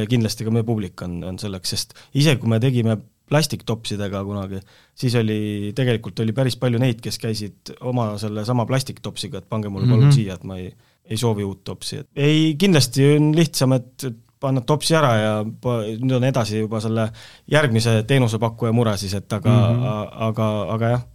kindlasti 0.08 0.46
ka 0.46 0.54
meie 0.54 0.64
publik 0.66 1.04
on, 1.04 1.18
on 1.28 1.40
selleks, 1.40 1.74
sest 1.74 1.92
isegi 2.16 2.40
kui 2.40 2.52
me 2.52 2.60
tegime 2.62 2.96
plastiktopsidega 3.26 4.20
kunagi, 4.24 4.60
siis 4.96 5.16
oli, 5.18 5.72
tegelikult 5.76 6.22
oli 6.22 6.32
päris 6.32 6.56
palju 6.62 6.78
neid, 6.80 7.02
kes 7.04 7.18
käisid 7.20 7.72
oma 7.90 8.12
sellesama 8.22 8.64
plastiktopsiga, 8.68 9.42
et 9.42 9.48
pange 9.50 9.68
mulle 9.68 9.88
palun 9.90 10.06
mm 10.06 10.10
-hmm. 10.10 10.14
siia, 10.14 10.38
et 10.38 10.44
ma 10.46 10.56
ei, 10.62 10.70
ei 11.04 11.18
soovi 11.20 11.44
uut 11.44 11.64
topsi, 11.64 11.98
et 12.00 12.08
ei, 12.16 12.54
kindlasti 12.58 13.16
on 13.16 13.34
lihtsam, 13.36 13.74
et, 13.76 13.92
et 14.04 14.16
panna 14.40 14.60
topsi 14.60 14.94
ära 14.94 15.12
ja 15.16 15.36
nüüd 15.44 16.16
on 16.16 16.24
edasi 16.24 16.58
juba 16.58 16.80
selle 16.80 17.10
järgmise 17.50 18.02
teenusepakkuja 18.08 18.72
mure 18.72 18.96
siis, 18.96 19.14
et 19.14 19.32
aga 19.32 19.50
mm, 19.50 19.82
-hmm. 19.82 20.08
aga, 20.30 20.48
aga 20.72 20.88
jah 20.88 21.06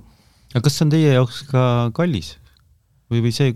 aga 0.53 0.63
kas 0.67 0.77
see 0.77 0.87
on 0.87 0.93
teie 0.93 1.17
jaoks 1.17 1.43
ka 1.51 1.65
kallis? 1.97 2.35
või, 3.11 3.21
või 3.25 3.33
see, 3.35 3.51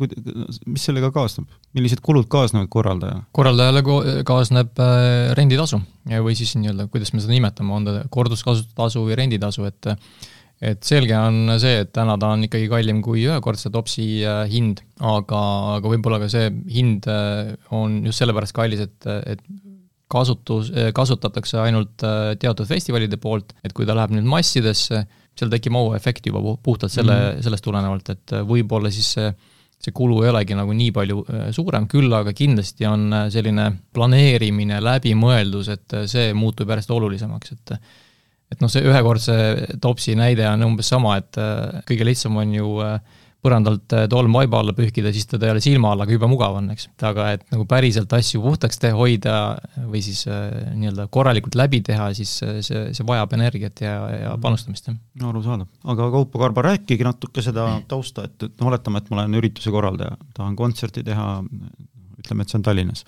mis 0.68 0.84
sellega 0.84 1.12
kaasneb, 1.16 1.48
millised 1.78 2.02
kulud 2.06 2.28
kaasnevad 2.32 2.70
korraldajale? 2.74 3.25
korraldajale 3.36 3.84
kaasneb 4.28 4.82
äh, 4.84 5.34
renditasu 5.38 5.80
või 6.12 6.38
siis 6.38 6.56
nii-öelda, 6.60 6.90
kuidas 6.92 7.14
me 7.16 7.24
seda 7.24 7.36
nimetame, 7.36 7.75
on 7.75 7.88
ta 7.88 8.00
korduskasutatasu 8.12 9.06
või 9.08 9.20
renditasu, 9.24 9.68
et 9.70 9.94
et 10.66 10.88
selge 10.88 11.12
on 11.20 11.52
see, 11.60 11.82
et 11.84 11.90
täna 11.94 12.16
ta 12.20 12.30
on 12.32 12.46
ikkagi 12.48 12.70
kallim 12.72 13.02
kui 13.04 13.25
ühekordse 13.28 13.70
topsi 13.74 14.06
äh, 14.24 14.46
hind, 14.52 14.82
aga, 15.04 15.42
aga 15.78 15.92
võib-olla 15.92 16.22
ka 16.24 16.30
see 16.32 16.48
hind 16.72 17.08
äh, 17.12 17.56
on 17.75 18.00
just 18.08 18.24
sellepärast 18.24 18.56
kallis, 18.56 18.86
et, 18.88 19.10
et 19.28 19.44
kasutus, 20.12 20.71
kasutatakse 20.93 21.57
ainult 21.63 22.03
teatud 22.39 22.67
festivalide 22.69 23.17
poolt, 23.17 23.55
et 23.65 23.74
kui 23.74 23.88
ta 23.88 23.95
läheb 23.97 24.13
nüüd 24.13 24.27
massidesse, 24.29 25.01
seal 25.35 25.51
tekib 25.51 25.74
mauefekt 25.75 26.29
juba 26.29 26.41
puhtalt 26.63 26.93
selle 26.93 27.15
mm, 27.15 27.31
-hmm. 27.31 27.43
sellest 27.43 27.65
tulenevalt, 27.65 28.09
et 28.13 28.35
võib-olla 28.47 28.91
siis 28.93 29.12
see 29.17 29.33
see 29.85 29.93
kulu 29.93 30.21
ei 30.24 30.31
olegi 30.31 30.55
nagu 30.57 30.74
nii 30.74 30.91
palju 30.95 31.24
suurem, 31.55 31.88
küll 31.91 32.13
aga 32.15 32.33
kindlasti 32.33 32.88
on 32.89 33.12
selline 33.33 33.67
planeerimine, 33.93 34.79
läbimõeldus, 34.81 35.69
et 35.74 35.95
see 36.09 36.31
muutub 36.38 36.71
järjest 36.71 36.93
olulisemaks, 36.95 37.51
et 37.51 37.75
et 38.53 38.62
noh, 38.62 38.69
see 38.69 38.85
ühekordse 38.85 39.35
topsi 39.81 40.13
näide 40.15 40.45
on 40.47 40.63
umbes 40.67 40.89
sama, 40.93 41.17
et 41.17 41.38
kõige 41.89 42.05
lihtsam 42.05 42.38
on 42.38 42.53
ju 42.53 42.75
äh, 42.85 43.00
põrandalt 43.46 43.94
äh, 43.96 44.06
tolm 44.12 44.34
vaiba 44.36 44.60
alla 44.62 44.74
pühkida, 44.75 45.12
siis 45.14 45.28
teda 45.30 45.48
ei 45.48 45.54
ole 45.54 45.62
silma 45.64 45.92
all, 45.94 46.04
aga 46.04 46.16
jube 46.16 46.30
mugav 46.32 46.58
on, 46.60 46.72
eks. 46.74 46.88
aga 47.06 47.28
et 47.36 47.46
nagu 47.54 47.68
päriselt 47.70 48.12
asju 48.18 48.42
puhtaks 48.44 48.82
te 48.82 48.92
hoida 48.96 49.36
või 49.78 50.02
siis 50.06 50.25
äh, 50.30 50.74
nii-öelda 50.74 51.08
korralikult 51.14 51.58
läbi 51.60 51.82
teha, 51.86 52.10
siis 52.18 52.34
äh, 52.46 52.60
see, 52.66 52.88
see 52.98 53.08
vajab 53.08 53.38
energiat 53.38 53.86
ja, 53.86 53.96
ja 54.14 54.34
mm. 54.34 54.44
panustamist, 54.46 54.90
jah. 54.90 55.30
arusaadav. 55.30 55.70
aga 55.94 56.10
Kaupo 56.18 56.42
Karba, 56.42 56.66
rääkige 56.72 57.08
natuke 57.08 57.46
seda 57.46 57.68
tausta, 57.92 58.28
et, 58.30 58.50
et 58.50 58.62
no 58.62 58.72
oletame, 58.72 59.02
et 59.02 59.12
ma 59.12 59.22
olen 59.22 59.40
ürituse 59.42 59.74
korraldaja, 59.74 60.18
tahan 60.38 60.58
kontserti 60.60 61.06
teha, 61.06 61.30
ütleme, 62.22 62.46
et 62.46 62.54
see 62.54 62.62
on 62.62 62.66
Tallinnas 62.66 63.06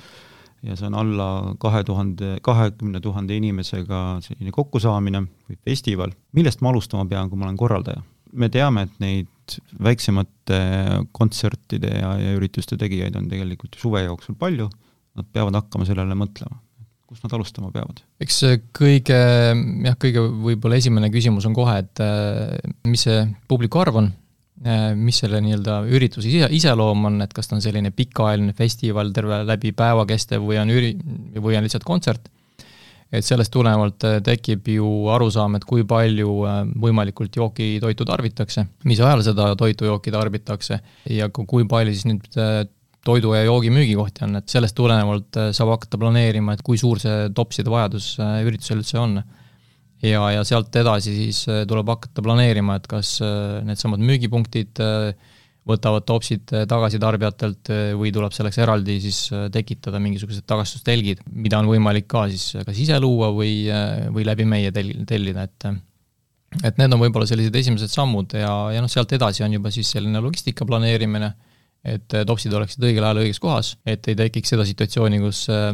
ja 0.65 0.75
see 0.75 0.87
on 0.89 0.97
alla 0.97 1.29
kahe 1.61 1.83
tuhande, 1.85 2.37
kahekümne 2.45 3.01
tuhande 3.01 3.35
inimesega 3.37 4.03
selline 4.25 4.53
kokkusaamine 4.53 5.23
või 5.23 5.57
festival, 5.65 6.13
millest 6.37 6.63
ma 6.65 6.73
alustama 6.73 7.05
pean, 7.09 7.29
kui 7.29 7.39
ma 7.39 7.49
olen 7.49 7.59
korraldaja? 7.59 8.03
me 8.37 8.49
teame, 8.51 8.83
et 8.87 8.97
neid 8.99 9.29
väiksemate 9.83 10.59
kontsertide 11.15 11.91
ja, 12.01 12.13
ja 12.21 12.35
ürituste 12.37 12.77
tegijaid 12.79 13.15
on 13.19 13.27
tegelikult 13.31 13.77
suve 13.79 14.03
jooksul 14.05 14.37
palju, 14.39 14.69
nad 15.17 15.27
peavad 15.33 15.57
hakkama 15.61 15.87
sellele 15.87 16.17
mõtlema. 16.17 16.61
kust 17.07 17.23
nad 17.23 17.33
alustama 17.37 17.71
peavad? 17.71 18.01
eks 18.23 18.41
kõige, 18.75 19.17
jah, 19.87 19.97
kõige 19.99 20.23
võib-olla 20.27 20.79
esimene 20.79 21.11
küsimus 21.13 21.47
on 21.47 21.55
kohe, 21.55 21.77
et 21.85 22.03
äh, 22.03 22.55
mis 22.87 23.05
see 23.07 23.21
publiku 23.47 23.79
arv 23.79 24.01
on, 24.03 24.09
äh, 24.65 24.91
mis 24.95 25.21
selle 25.23 25.39
nii-öelda 25.43 25.81
ürituse 25.87 26.27
ise, 26.27 26.51
iseloom 26.51 27.07
on, 27.11 27.21
et 27.23 27.33
kas 27.33 27.47
ta 27.47 27.55
on 27.55 27.63
selline 27.63 27.93
pikaajaline 27.95 28.55
festival 28.57 29.13
terve 29.15 29.43
läbi 29.47 29.71
päeva 29.77 30.03
kestev 30.09 30.43
või 30.43 30.59
on 30.61 30.73
üri-, 30.73 30.97
või 31.39 31.55
on 31.59 31.67
lihtsalt 31.67 31.87
kontsert 31.87 32.27
et 33.11 33.25
sellest 33.25 33.53
tulenevalt 33.53 34.03
äh, 34.07 34.17
tekib 34.23 34.67
ju 34.71 34.87
arusaam, 35.13 35.55
et 35.57 35.65
kui 35.67 35.85
palju 35.87 36.33
äh, 36.47 36.57
võimalikult 36.83 37.37
jooki-toitu 37.39 38.07
tarbitakse, 38.07 38.65
mis 38.89 38.99
ajal 39.03 39.23
seda 39.29 39.53
toitu-jooki 39.59 40.13
tarbitakse 40.13 40.81
ja 41.15 41.29
kui 41.31 41.67
palju 41.69 41.95
siis 41.95 42.07
nüüd 42.09 42.39
äh, 42.41 42.65
toidu 43.07 43.31
ja 43.37 43.45
joogi 43.47 43.71
müügikohti 43.71 44.25
on, 44.27 44.41
et 44.41 44.51
sellest 44.51 44.75
tulenevalt 44.75 45.37
saab 45.55 45.71
hakata 45.77 45.99
planeerima, 46.01 46.57
et 46.57 46.63
kui 46.65 46.79
suur 46.79 46.99
see 46.99 47.29
topside 47.35 47.71
vajadus 47.71 48.17
üritusel 48.19 48.81
üldse 48.81 48.99
on. 48.99 49.21
ja, 50.03 50.25
ja 50.33 50.43
sealt 50.43 50.75
edasi 50.75 51.13
siis 51.15 51.45
tuleb 51.69 51.87
hakata 51.87 52.25
planeerima, 52.25 52.75
et 52.75 52.89
kas 52.91 53.13
needsamad 53.63 54.03
müügipunktid 54.03 54.83
äh, 54.83 55.13
võtavad 55.67 56.05
topsid 56.07 56.53
äh, 56.55 56.65
tagasi 56.69 56.99
tarbijatelt 57.01 57.71
äh, 57.73 57.89
või 57.97 58.11
tuleb 58.15 58.35
selleks 58.35 58.59
eraldi 58.63 58.97
siis 59.03 59.25
äh, 59.35 59.47
tekitada 59.53 59.99
mingisugused 60.03 60.45
tagastustelgid, 60.47 61.25
mida 61.33 61.59
on 61.61 61.69
võimalik 61.71 62.07
ka 62.11 62.27
siis 62.31 62.63
kas 62.67 62.79
ise 62.83 62.99
luua 63.03 63.29
või, 63.35 63.67
või 64.13 64.25
läbi 64.27 64.47
meie 64.47 64.71
tel-, 64.75 64.95
tellida, 65.07 65.47
et 65.47 65.69
et 66.63 66.77
need 66.79 66.93
on 66.95 67.01
võib-olla 67.01 67.27
sellised 67.27 67.55
esimesed 67.59 67.91
sammud 67.91 68.31
ja, 68.39 68.51
ja 68.71 68.79
noh, 68.81 68.89
sealt 68.91 69.11
edasi 69.13 69.43
on 69.43 69.57
juba 69.57 69.71
siis 69.73 69.89
selline 69.91 70.21
logistika 70.23 70.65
planeerimine 70.65 71.33
et 71.87 72.15
äh, 72.15 72.25
topsid 72.27 72.53
oleksid 72.53 72.83
õigel 72.83 73.05
ajal 73.05 73.21
õiges 73.23 73.39
kohas, 73.41 73.71
et 73.87 74.07
ei 74.11 74.17
tekiks 74.19 74.51
seda 74.53 74.65
situatsiooni, 74.67 75.19
kus 75.23 75.43
äh, 75.53 75.69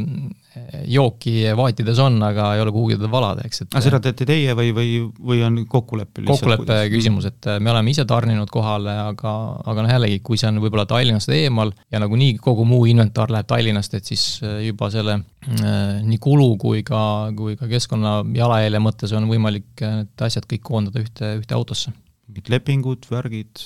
jooki 0.90 1.48
vaatides 1.56 1.98
on, 2.02 2.20
aga 2.22 2.52
ei 2.54 2.62
ole 2.62 2.74
kuhugi 2.74 2.98
teda 2.98 3.10
valada, 3.10 3.46
eks, 3.46 3.64
et 3.64 3.74
aga 3.74 3.82
seda 3.84 4.00
teete 4.04 4.26
teie 4.28 4.54
või, 4.56 4.70
või, 4.76 4.92
või 5.30 5.42
on 5.46 5.58
kokkulepe 5.70 6.26
kokkuleppe 6.28 6.78
küsimus, 6.92 7.28
et 7.30 7.50
äh, 7.50 7.58
me 7.62 7.72
oleme 7.74 7.94
ise 7.94 8.06
tarninud 8.08 8.52
kohale, 8.54 8.94
aga, 9.08 9.34
aga 9.64 9.86
noh, 9.86 9.94
jällegi, 9.96 10.20
kui 10.26 10.40
see 10.40 10.50
on 10.52 10.62
võib-olla 10.62 10.86
Tallinnast 10.90 11.32
eemal 11.34 11.74
ja 11.92 12.02
nagunii 12.02 12.38
kogu 12.42 12.66
muu 12.68 12.86
inventar 12.90 13.32
läheb 13.34 13.50
Tallinnast, 13.50 13.98
et 13.98 14.06
siis 14.14 14.24
juba 14.64 14.88
selle 14.92 15.20
nii 15.44 16.16
kulu 16.24 16.54
kui 16.60 16.80
ka, 16.86 17.00
kui 17.36 17.58
ka 17.60 17.68
keskkonna 17.68 18.22
jalajälje 18.32 18.80
mõttes 18.80 19.12
on 19.16 19.28
võimalik 19.28 19.82
need 19.84 20.24
asjad 20.24 20.46
kõik 20.48 20.64
koondada 20.64 21.02
ühte, 21.02 21.34
ühte 21.42 21.56
autosse 21.56 21.92
mingid 22.34 22.50
lepingud, 22.50 23.06
värgid? 23.10 23.62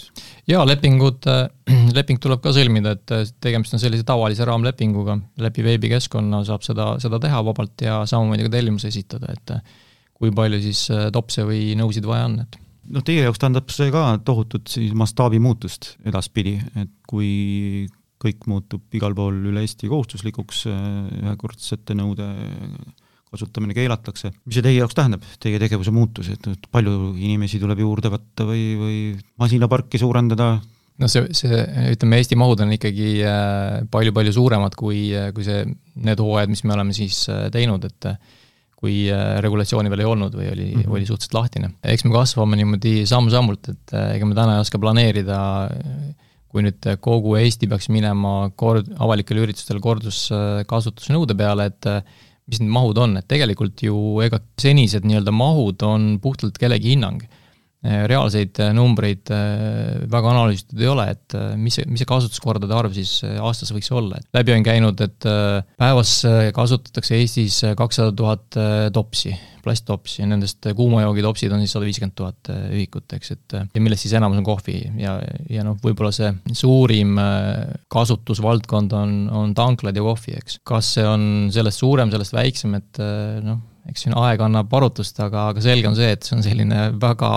jaa, 0.49 0.65
lepingud, 0.69 1.25
äh, 1.31 1.49
leping 1.97 2.21
tuleb 2.21 2.43
ka 2.45 2.53
sõlmida, 2.53 2.95
et 2.99 3.15
äh, 3.15 3.25
tegemist 3.41 3.75
on 3.75 3.83
sellise 3.83 4.05
tavalise 4.05 4.45
raamlepinguga, 4.49 5.19
läbi 5.41 5.65
veebikeskkonna 5.65 6.43
saab 6.45 6.67
seda, 6.67 6.93
seda 7.01 7.21
teha 7.23 7.41
vabalt 7.47 7.81
ja 7.85 8.03
samamoodi 8.09 8.47
ka 8.47 8.55
tellimuse 8.59 8.93
esitada, 8.93 9.33
et 9.33 9.55
äh, 9.57 9.77
kui 10.19 10.33
palju 10.35 10.61
siis 10.61 10.89
topse 11.15 11.45
või 11.47 11.73
nõusid 11.79 12.07
vaja 12.09 12.27
on, 12.27 12.41
et 12.43 12.59
noh, 12.91 13.05
teie 13.07 13.23
jaoks 13.23 13.41
tähendab 13.41 13.71
see 13.73 13.93
ka 13.95 14.05
tohutut 14.27 14.69
siis 14.69 14.93
mastaabimuutust 14.99 15.95
edaspidi, 16.09 16.59
et 16.81 16.93
kui 17.09 17.87
kõik 18.19 18.49
muutub 18.51 18.99
igal 18.99 19.15
pool 19.15 19.37
üle 19.47 19.63
Eesti 19.63 19.87
kohustuslikuks 19.87 20.65
ühekordsete 20.67 21.95
nõude 21.95 22.27
kasutamine 23.33 23.77
keelatakse. 23.77 24.33
mis 24.45 24.59
see 24.59 24.65
teie 24.65 24.79
jaoks 24.81 24.97
tähendab, 24.97 25.25
teie 25.43 25.61
tegevuse 25.61 25.93
muutus, 25.95 26.31
et 26.33 26.67
palju 26.73 27.15
inimesi 27.17 27.61
tuleb 27.63 27.85
juurde 27.85 28.13
võtta 28.13 28.49
või, 28.49 28.65
või 28.81 28.99
masinaparki 29.41 30.01
suurendada? 30.01 30.57
noh, 30.99 31.11
see, 31.11 31.29
see, 31.37 31.61
ütleme, 31.95 32.19
Eesti 32.19 32.39
mahud 32.39 32.65
on 32.65 32.75
ikkagi 32.75 33.13
palju-palju 33.93 34.33
äh, 34.33 34.37
suuremad 34.37 34.77
kui, 34.79 35.09
äh, 35.15 35.31
kui 35.37 35.47
see, 35.47 35.63
need 36.05 36.23
hooajad, 36.23 36.53
mis 36.53 36.65
me 36.67 36.75
oleme 36.75 36.97
siis 36.97 37.25
äh, 37.33 37.47
teinud, 37.55 37.87
et 37.89 38.13
kui 38.79 39.09
regulatsiooni 39.43 39.91
veel 39.91 40.05
ei 40.05 40.07
olnud 40.07 40.37
või 40.39 40.53
oli 40.53 40.67
mm, 40.69 40.83
-hmm. 40.85 40.93
oli 40.95 41.07
suhteliselt 41.07 41.35
lahtine. 41.35 41.73
eks 41.83 42.05
me 42.07 42.13
kasvame 42.15 42.59
niimoodi 42.61 43.01
samm-sammult, 43.11 43.73
et 43.73 43.95
ega 44.15 44.27
me 44.27 44.37
täna 44.39 44.55
ei 44.55 44.63
oska 44.63 44.79
planeerida 44.79 45.39
kui 46.49 46.63
nüüd 46.63 46.87
kogu 47.03 47.35
Eesti 47.41 47.67
peaks 47.67 47.91
minema 47.91 48.53
kord, 48.55 48.87
avalikel 49.03 49.43
üritustel 49.43 49.83
korduskasutusnõude 49.83 51.35
peale, 51.39 51.67
et 51.73 51.91
mis 52.49 52.63
need 52.63 52.73
mahud 52.73 52.99
on, 52.99 53.19
et 53.21 53.29
tegelikult 53.29 53.83
ju 53.85 53.95
ega 54.25 54.41
senised 54.61 55.05
nii-öelda 55.05 55.35
mahud 55.35 55.83
on 55.85 56.15
puhtalt 56.23 56.59
kellegi 56.61 56.95
hinnang. 56.95 57.21
Reaalseid 57.83 58.59
numbreid 58.75 59.31
äh, 59.31 60.01
väga 60.11 60.33
analüüsitud 60.33 60.81
ei 60.83 60.89
ole, 60.91 61.05
et 61.15 61.37
äh, 61.39 61.53
mis 61.61 61.79
see, 61.79 61.87
mis 61.87 62.03
see 62.03 62.11
kasutuskordade 62.11 62.75
arv 62.75 62.97
siis 62.97 63.21
äh, 63.27 63.37
aastas 63.39 63.71
võiks 63.75 63.93
olla, 63.95 64.19
et 64.19 64.41
läbi 64.41 64.57
on 64.57 64.67
käinud, 64.67 65.05
et 65.05 65.29
päevas 65.79 66.17
kasutatakse 66.57 67.21
Eestis 67.21 67.61
kakssada 67.79 68.15
tuhat 68.19 68.59
topsi 68.95 69.37
plasttopsi. 69.69 70.25
Nendest 70.29 70.69
kuumajoogitopsid 70.77 71.53
on 71.53 71.63
siis 71.63 71.75
sada 71.77 71.89
viiskümmend 71.89 72.17
tuhat 72.19 72.51
äh, 72.53 72.67
ühikut, 72.77 73.09
eks, 73.17 73.35
et 73.37 73.57
äh, 73.59 73.67
ja 73.75 73.85
millest 73.85 74.07
siis 74.07 74.15
enamus 74.19 74.41
on 74.41 74.47
kohvi. 74.47 74.79
Ja, 75.01 75.19
ja 75.53 75.65
noh, 75.67 75.79
võib-olla 75.85 76.13
see 76.15 76.31
suurim 76.57 77.19
äh, 77.23 77.65
kasutusvaldkond 77.93 78.95
on, 78.99 79.17
on 79.43 79.55
tanklad 79.59 79.97
ja 79.99 80.05
kohvi, 80.05 80.37
eks. 80.41 80.61
kas 80.69 80.95
see 80.97 81.07
on 81.09 81.27
sellest 81.55 81.85
suurem, 81.85 82.13
sellest 82.15 82.37
väiksem, 82.37 82.79
et 82.79 83.03
noh, 83.45 83.61
eks 83.89 84.05
siin 84.05 84.17
aeg 84.19 84.43
annab 84.45 84.73
arutust, 84.79 85.19
aga, 85.25 85.49
aga 85.53 85.63
selge 85.65 85.89
on 85.91 85.97
see, 85.99 86.11
et 86.15 86.27
see 86.27 86.37
on 86.37 86.45
selline 86.45 86.81
väga, 87.01 87.31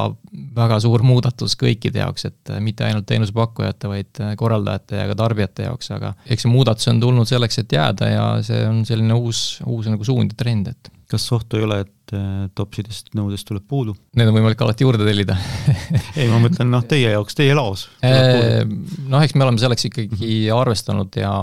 väga 0.58 0.80
suur 0.84 1.04
muudatus 1.08 1.56
kõikide 1.60 2.02
jaoks, 2.04 2.28
et 2.32 2.54
mitte 2.64 2.88
ainult 2.88 3.08
teenusepakkujate, 3.10 3.92
vaid 3.92 4.24
korraldajate 4.40 5.04
ja 5.04 5.10
ka 5.12 5.18
tarbijate 5.24 5.68
jaoks, 5.70 5.92
aga 5.96 6.14
eks 6.28 6.48
see 6.48 6.52
muudatus 6.52 6.90
on 6.92 7.04
tulnud 7.04 7.30
selleks, 7.30 7.62
et 7.64 7.78
jääda 7.78 8.10
ja 8.12 8.26
see 8.46 8.66
on 8.68 8.84
selline 8.88 9.18
uus, 9.18 9.62
uus 9.68 9.92
nagu 9.92 10.08
suund 10.08 10.36
ja 10.36 10.42
trend, 10.44 10.74
et 10.74 10.92
kas 11.12 11.28
ohtu 11.36 11.60
ei 11.60 11.66
ole, 11.68 11.80
et 11.86 12.16
äh, 12.16 12.48
topsidest 12.58 13.12
nõudest 13.18 13.48
tuleb 13.48 13.66
puudu? 13.70 13.96
Need 14.18 14.32
on 14.32 14.38
võimalik 14.38 14.64
alati 14.64 14.86
juurde 14.88 15.06
tellida 15.08 15.38
ei, 16.20 16.28
ma 16.32 16.40
mõtlen 16.44 16.72
noh, 16.72 16.84
teie 16.88 17.14
jaoks, 17.14 17.38
teie 17.38 17.56
laos. 17.58 17.88
Äh, 18.06 18.64
noh, 18.66 19.22
eks 19.22 19.36
me 19.36 19.46
oleme 19.48 19.62
selleks 19.62 19.90
ikkagi 19.92 20.18
-hmm. 20.18 20.58
arvestanud 20.58 21.20
ja, 21.20 21.34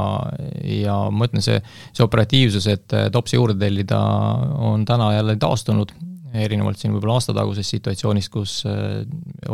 ja 0.65 0.99
ma 1.11 1.29
ütlen, 1.29 1.45
see, 1.45 1.61
see 1.93 2.05
operatiivsus, 2.05 2.69
et 2.73 2.97
äh, 2.97 3.09
topsi 3.15 3.37
juurde 3.37 3.59
tellida, 3.61 4.01
on 4.71 4.85
täna 4.89 5.13
jälle 5.19 5.37
taastunud 5.41 5.95
erinevalt 6.37 6.80
siin 6.80 6.94
võib-olla 6.94 7.18
aastatagusest 7.18 7.76
situatsioonist, 7.76 8.30
kus 8.32 8.54
äh, 8.68 9.02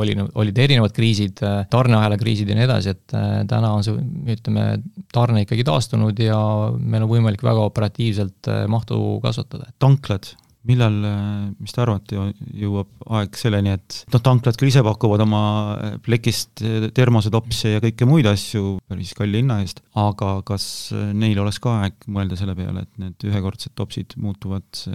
oli, 0.00 0.16
olid 0.34 0.60
erinevad 0.66 0.94
kriisid, 0.96 1.42
äh, 1.46 1.64
tarneahela 1.70 2.18
kriisid 2.20 2.50
ja 2.50 2.58
nii 2.58 2.66
edasi, 2.66 2.94
et 2.94 3.16
äh, 3.16 3.34
täna 3.50 3.74
on 3.76 3.84
see, 3.86 3.96
ütleme, 4.34 4.68
tarne 5.14 5.44
ikkagi 5.44 5.66
taastunud 5.66 6.22
ja 6.22 6.38
meil 6.78 7.04
on 7.06 7.12
võimalik 7.12 7.44
väga 7.44 7.66
operatiivselt 7.68 8.50
mahtu 8.70 9.20
kasvatada. 9.22 9.70
tanklad, 9.82 10.32
millal, 10.64 10.94
mis 11.60 11.74
te 11.76 11.82
arvate, 11.84 12.20
jõuab 12.56 12.90
aeg 13.18 13.36
selleni, 13.36 13.74
et 13.76 13.98
noh, 14.14 14.22
tanklad 14.24 14.56
küll 14.58 14.72
ise 14.72 14.82
pakuvad 14.84 15.22
oma 15.26 15.42
plekist 16.04 16.64
termosetopse 16.96 17.76
ja 17.76 17.82
kõike 17.84 18.08
muid 18.08 18.28
asju 18.30 18.78
päris 18.88 19.12
kalli 19.18 19.42
hinna 19.42 19.60
eest, 19.62 19.84
aga 20.00 20.38
kas 20.48 20.66
neil 20.92 21.42
oleks 21.44 21.60
ka 21.62 21.82
aeg 21.84 22.08
mõelda 22.08 22.40
selle 22.40 22.56
peale, 22.58 22.86
et 22.86 23.04
need 23.04 23.28
ühekordsed 23.28 23.76
topsid 23.76 24.16
muutuvad 24.24 24.86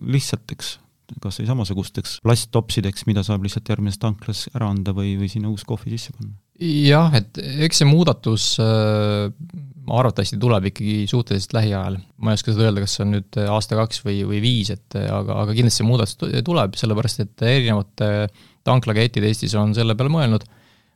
lihtsateks 0.00 0.78
kas 1.22 1.40
või 1.40 1.48
samasugusteks 1.50 2.16
plasttopsideks, 2.24 3.06
mida 3.08 3.24
saab 3.26 3.44
lihtsalt 3.44 3.68
järgmises 3.72 4.00
tanklas 4.02 4.46
ära 4.54 4.70
anda 4.72 4.94
või, 4.96 5.14
või 5.20 5.30
sinna 5.32 5.52
uus 5.52 5.66
kohvi 5.68 5.94
sisse 5.94 6.14
panna? 6.16 6.34
jah, 6.64 7.14
et 7.18 7.40
eks 7.66 7.82
see 7.82 7.88
muudatus 7.88 8.52
äh, 8.62 9.28
arvatavasti 9.90 10.38
tuleb 10.40 10.70
ikkagi 10.70 11.04
suhteliselt 11.10 11.56
lähiajal. 11.56 11.98
ma 12.22 12.32
ei 12.32 12.38
oska 12.38 12.54
seda 12.54 12.68
öelda, 12.68 12.84
kas 12.84 12.96
see 12.96 13.04
on 13.04 13.14
nüüd 13.16 13.40
aasta-kaks 13.42 14.04
või, 14.06 14.20
või 14.28 14.40
viis, 14.44 14.70
et 14.74 14.98
aga, 15.02 15.40
aga 15.44 15.56
kindlasti 15.56 15.82
see 15.82 15.88
muudatus 15.88 16.44
tuleb, 16.46 16.78
sellepärast 16.78 17.24
et 17.26 17.46
erinevad 17.48 18.06
tanklaketid 18.64 19.26
Eestis 19.28 19.56
on 19.60 19.74
selle 19.76 19.96
peale 19.98 20.12
mõelnud 20.14 20.46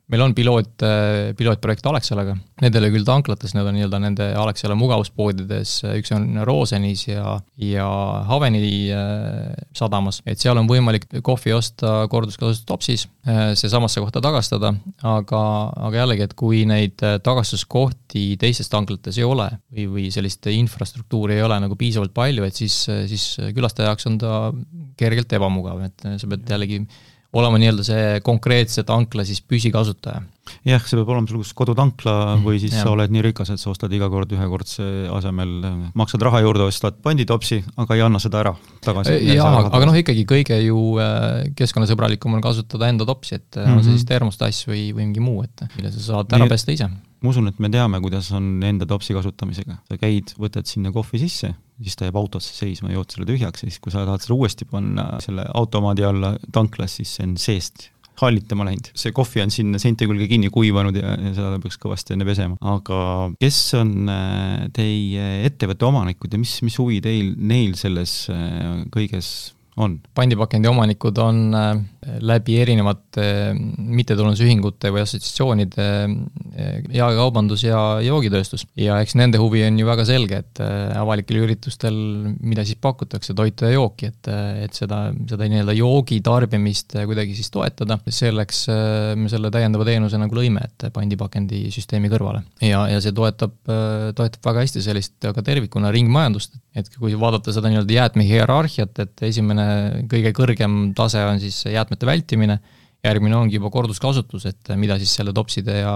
meil 0.09 0.23
on 0.25 0.33
piloot, 0.33 0.81
äh, 0.85 1.31
pilootprojekt 1.37 1.85
Alexelaga, 1.85 2.33
need 2.63 2.75
ei 2.75 2.81
ole 2.81 2.89
küll 2.93 3.05
tanklates, 3.05 3.53
need 3.53 3.67
on 3.69 3.75
nii-öelda 3.77 3.99
nende 4.01 4.29
Alexela 4.41 4.77
mugavuspoodides, 4.77 5.73
üks 5.99 6.13
on 6.15 6.41
Rosenis 6.47 7.05
ja, 7.07 7.35
ja 7.61 7.87
Haveni 8.29 8.63
äh, 8.95 9.51
sadamas, 9.77 10.21
et 10.25 10.41
seal 10.41 10.57
on 10.59 10.69
võimalik 10.69 11.05
kohvi 11.25 11.53
osta 11.53 12.07
korduskasutus 12.09 12.65
topsis, 12.69 13.05
äh, 13.29 13.51
see 13.59 13.69
samasse 13.71 14.01
kohta 14.01 14.23
tagastada, 14.25 14.73
aga, 15.05 15.43
aga 15.89 16.01
jällegi, 16.01 16.25
et 16.25 16.33
kui 16.39 16.63
neid 16.69 16.97
tagastuskohti 16.97 18.25
teistes 18.41 18.71
tanklates 18.73 19.21
ei 19.21 19.27
ole 19.27 19.51
või, 19.69 19.85
või 19.93 20.07
sellist 20.13 20.49
infrastruktuuri 20.49 21.37
ei 21.37 21.45
ole 21.45 21.61
nagu 21.61 21.77
piisavalt 21.77 22.15
palju, 22.17 22.49
et 22.49 22.57
siis, 22.57 22.81
siis 23.11 23.29
külastaja 23.53 23.91
jaoks 23.91 24.09
on 24.09 24.17
ta 24.21 24.41
kergelt 24.99 25.37
ebamugav, 25.37 25.85
et 25.85 26.09
sa 26.17 26.33
pead 26.33 26.49
jällegi 26.49 26.81
olema 27.37 27.59
nii-öelda 27.61 27.85
see 27.85 28.19
konkreetse 28.25 28.83
tankla 28.87 29.25
siis 29.27 29.41
püsikasutaja. 29.45 30.21
jah, 30.65 30.81
see 30.81 30.97
peab 30.97 31.11
olema 31.13 31.29
sul 31.29 31.43
kas 31.43 31.51
kodutankla 31.57 32.13
mhm, 32.15 32.45
või 32.45 32.61
siis 32.61 32.73
ja. 32.73 32.85
sa 32.85 32.93
oled 32.95 33.13
nii 33.13 33.21
rikas, 33.27 33.51
et 33.53 33.61
sa 33.61 33.69
ostad 33.69 33.93
iga 33.93 34.09
kord 34.09 34.31
ühekordse 34.33 34.85
asemel, 35.13 35.51
maksad 35.99 36.25
raha 36.25 36.41
juurde, 36.45 36.65
ostad 36.69 36.97
panditopsi, 37.05 37.61
aga 37.77 37.97
ei 37.97 38.05
anna 38.05 38.21
seda 38.23 38.41
ära 38.41 38.55
tagasi. 38.85 39.19
jaa, 39.29 39.51
aga 39.67 39.83
noh, 39.89 39.99
ikkagi 40.01 40.25
kõige 40.29 40.57
ju 40.63 40.95
äh, 41.03 41.51
keskkonnasõbralikum 41.59 42.39
on 42.39 42.45
kasutada 42.45 42.89
enda 42.89 43.05
topsi, 43.09 43.37
et 43.37 43.45
mm 43.55 43.61
-hmm. 43.61 43.77
on 43.77 43.85
see 43.85 43.99
siis 43.99 44.09
termostass 44.09 44.65
või, 44.69 44.89
või 44.89 45.05
mingi 45.05 45.21
muu, 45.23 45.43
et 45.45 45.69
mille 45.77 45.93
sa 45.93 46.07
saad 46.13 46.33
ära 46.39 46.49
pesta 46.49 46.73
ise 46.73 46.89
ma 47.21 47.33
usun, 47.33 47.49
et 47.51 47.59
me 47.59 47.69
teame, 47.73 47.99
kuidas 48.03 48.31
on 48.35 48.63
enda 48.63 48.87
topsi 48.89 49.15
kasutamisega. 49.17 49.79
sa 49.89 49.99
käid, 49.99 50.33
võtad 50.39 50.69
sinna 50.69 50.93
kohvi 50.95 51.21
sisse, 51.21 51.53
siis 51.81 51.99
ta 51.99 52.07
jääb 52.07 52.19
autosse 52.19 52.55
seisma, 52.55 52.93
jood 52.93 53.11
selle 53.13 53.27
tühjaks 53.29 53.63
ja 53.63 53.69
siis, 53.69 53.79
kui 53.83 53.93
sa 53.93 54.05
tahad 54.07 54.23
selle 54.23 54.39
uuesti 54.39 54.67
panna 54.69 55.11
selle 55.23 55.47
automaadi 55.53 56.05
alla 56.07 56.35
tanklas, 56.55 56.99
siis 56.99 57.17
see 57.17 57.27
on 57.27 57.37
seest 57.39 57.89
hallitama 58.19 58.67
läinud. 58.67 58.91
see 58.99 59.13
kohvi 59.15 59.43
on 59.43 59.53
sinna 59.53 59.79
seinte 59.81 60.07
külge 60.09 60.27
kinni 60.31 60.49
kuivanud 60.53 60.97
ja, 60.99 61.13
ja 61.15 61.33
seda 61.37 61.59
peaks 61.63 61.79
kõvasti 61.81 62.15
enne 62.15 62.27
pesema. 62.27 62.57
aga 62.75 62.99
kes 63.39 63.59
on 63.79 63.93
äh, 64.11 64.65
teie 64.75 65.29
ettevõtte 65.47 65.87
omanikud 65.87 66.35
ja 66.35 66.41
mis, 66.41 66.57
mis 66.65 66.77
huvi 66.81 66.99
teil, 67.03 67.33
neil 67.37 67.75
selles 67.79 68.21
äh, 68.33 68.83
kõiges 68.93 69.31
on? 69.79 69.99
pandipakendi 70.17 70.71
omanikud 70.71 71.23
on 71.23 71.41
äh, 71.55 71.71
läbi 71.99 72.55
erinevate 72.61 73.23
äh, 73.23 73.57
mittetulundusühingute 73.77 74.91
või 74.93 75.01
assotsiatsioonide 75.03 75.87
äh, 76.07 76.77
jaekaubandus 76.95 77.65
ja 77.65 77.79
joogitööstus. 78.05 78.65
ja 78.79 78.99
eks 79.03 79.17
nende 79.19 79.41
huvi 79.41 79.65
on 79.67 79.79
ju 79.79 79.87
väga 79.87 80.05
selge, 80.07 80.39
et 80.43 80.61
avalikel 80.95 81.41
üritustel, 81.43 81.95
mida 82.39 82.63
siis 82.67 82.79
pakutakse, 82.81 83.35
toitu 83.35 83.67
ja 83.67 83.73
jooki, 83.75 84.11
et, 84.13 84.29
et 84.63 84.77
seda, 84.77 85.01
seda 85.29 85.47
nii-öelda 85.51 85.75
joogi 85.75 86.21
tarbimist 86.23 86.95
kuidagi 86.95 87.35
siis 87.37 87.51
toetada, 87.51 87.99
selleks 88.07 88.65
me 89.19 89.31
selle 89.31 89.51
täiendava 89.53 89.87
teenuse 89.87 90.19
nagu 90.19 90.35
lõime, 90.35 90.63
et 90.65 90.87
pandipakendi 90.95 91.65
süsteemi 91.73 92.11
kõrvale. 92.11 92.43
ja, 92.63 92.85
ja 92.91 93.01
see 93.03 93.15
toetab, 93.15 93.55
toetab 94.15 94.51
väga 94.51 94.65
hästi 94.65 94.83
sellist 94.85 95.29
ka 95.35 95.43
tervikuna 95.45 95.91
ringmajandust, 95.95 96.59
et 96.79 96.89
kui 96.95 97.15
vaadata 97.19 97.53
seda 97.55 97.71
nii-öelda 97.71 97.97
jäätmehierarhiat, 97.97 99.03
et 99.03 99.27
esimene 99.29 99.67
kõige 100.11 100.33
kõrgem 100.37 100.79
tase 100.97 101.23
on 101.25 101.41
siis 101.43 101.59
jäätmete 101.89 102.05
vältimine, 102.05 102.59
järgmine 103.03 103.35
ongi 103.37 103.57
juba 103.57 103.71
korduskasutus, 103.71 104.45
et 104.45 104.71
mida 104.77 104.97
siis 104.99 105.13
selle 105.15 105.33
topside 105.33 105.79
ja 105.79 105.93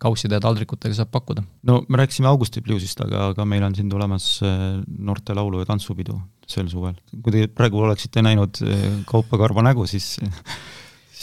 kausside 0.00 0.38
ja 0.38 0.40
taldrikutega 0.40 0.94
saab 0.94 1.10
pakkuda. 1.12 1.42
no 1.62 1.82
me 1.88 1.98
rääkisime 1.98 2.28
Augusti 2.28 2.60
Bluesist, 2.60 3.00
aga, 3.04 3.32
aga 3.32 3.44
meil 3.44 3.62
on 3.66 3.74
siin 3.74 3.90
tulemas 3.90 4.38
äh, 4.42 4.82
noorte 4.98 5.34
laulu- 5.34 5.60
ja 5.60 5.66
tantsupidu 5.66 6.20
sel 6.46 6.68
suvel. 6.68 6.94
kui 7.22 7.32
te 7.32 7.48
praegu 7.48 7.82
oleksite 7.82 8.22
näinud 8.22 8.62
äh, 8.62 8.86
Kaupo 9.06 9.38
Karva 9.38 9.62
nägu, 9.66 9.86
siis 9.86 10.16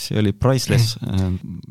see 0.00 0.18
oli 0.20 0.32
priceless, 0.32 0.96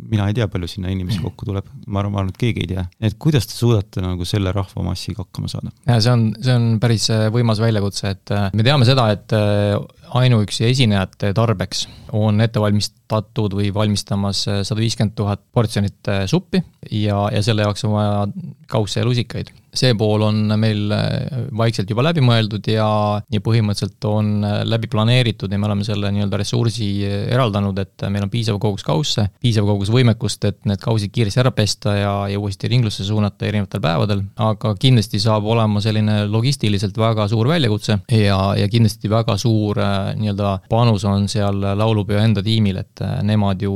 mina 0.09 0.27
ei 0.29 0.35
tea, 0.37 0.47
palju 0.51 0.69
sinna 0.69 0.91
inimesi 0.93 1.21
kokku 1.23 1.47
tuleb, 1.49 1.69
ma 1.87 2.01
arvan, 2.01 2.13
ma 2.13 2.21
arvan, 2.21 2.33
et 2.33 2.39
keegi 2.41 2.65
ei 2.65 2.69
tea. 2.73 2.83
et 3.09 3.15
kuidas 3.21 3.47
te 3.49 3.55
suudate 3.55 4.03
nagu 4.03 4.25
selle 4.27 4.53
rahvamassiga 4.55 5.23
hakkama 5.25 5.49
saada? 5.51 5.73
ja 5.87 5.99
see 6.03 6.13
on, 6.13 6.25
see 6.45 6.55
on 6.55 6.67
päris 6.81 7.09
äh, 7.13 7.27
võimas 7.33 7.61
väljakutse, 7.63 8.13
et 8.15 8.35
äh, 8.35 8.49
me 8.57 8.65
teame 8.65 8.87
seda, 8.89 9.07
et 9.15 9.37
äh, 9.37 9.75
ainuüksi 10.17 10.65
esinejate 10.69 11.33
tarbeks 11.37 11.87
on 12.15 12.41
ette 12.41 12.61
valmistatud 12.61 13.53
või 13.57 13.69
valmistamas 13.73 14.43
sada 14.47 14.79
viiskümmend 14.81 15.15
tuhat 15.17 15.43
portsjonit 15.53 16.09
suppi 16.29 16.63
ja, 16.91 17.27
ja 17.33 17.43
selle 17.45 17.65
jaoks 17.67 17.85
on 17.85 17.97
vaja 17.97 18.27
kausse 18.69 19.01
ja 19.01 19.05
lusikaid. 19.05 19.51
See 19.69 19.93
pool 19.93 20.23
on 20.25 20.49
meil 20.57 20.89
äh, 20.95 21.43
vaikselt 21.57 21.91
juba 21.91 22.01
läbi 22.07 22.23
mõeldud 22.25 22.65
ja, 22.71 22.87
ja 23.29 23.41
põhimõtteliselt 23.45 24.05
on 24.09 24.31
äh, 24.41 24.55
läbi 24.65 24.89
planeeritud 24.89 25.51
ja 25.53 25.59
me 25.61 25.67
oleme 25.67 25.85
selle 25.85 26.09
nii-öelda 26.15 26.39
ressursi 26.41 26.87
äh, 27.05 27.27
eraldanud, 27.35 27.77
et 27.77 28.05
meil 28.09 28.25
on 28.25 28.31
piisav 28.33 28.57
kogus 28.61 28.85
kausse, 28.87 29.27
piisav 29.43 29.69
kogus 29.69 29.91
võimekust, 29.93 30.47
et 30.49 30.57
need 30.69 30.81
kausid 30.81 31.13
kiiresti 31.13 31.43
ära 31.43 31.53
pesta 31.53 31.93
ja, 31.99 32.13
ja 32.31 32.41
uuesti 32.41 32.71
ringlusse 32.71 33.05
suunata 33.05 33.45
erinevatel 33.45 33.83
päevadel, 33.83 34.23
aga 34.41 34.73
kindlasti 34.81 35.21
saab 35.21 35.45
olema 35.53 35.83
selline 35.85 36.23
logistiliselt 36.25 36.97
väga 36.97 37.29
suur 37.29 37.51
väljakutse 37.53 37.99
ja, 38.09 38.39
ja 38.57 38.69
kindlasti 38.73 39.11
väga 39.11 39.37
suur 39.37 39.77
nii-öelda 40.19 40.53
panus 40.69 41.05
on 41.07 41.27
seal 41.31 41.59
laulupeo 41.79 42.21
enda 42.21 42.43
tiimil, 42.45 42.81
et 42.83 43.03
nemad 43.25 43.61
ju 43.63 43.73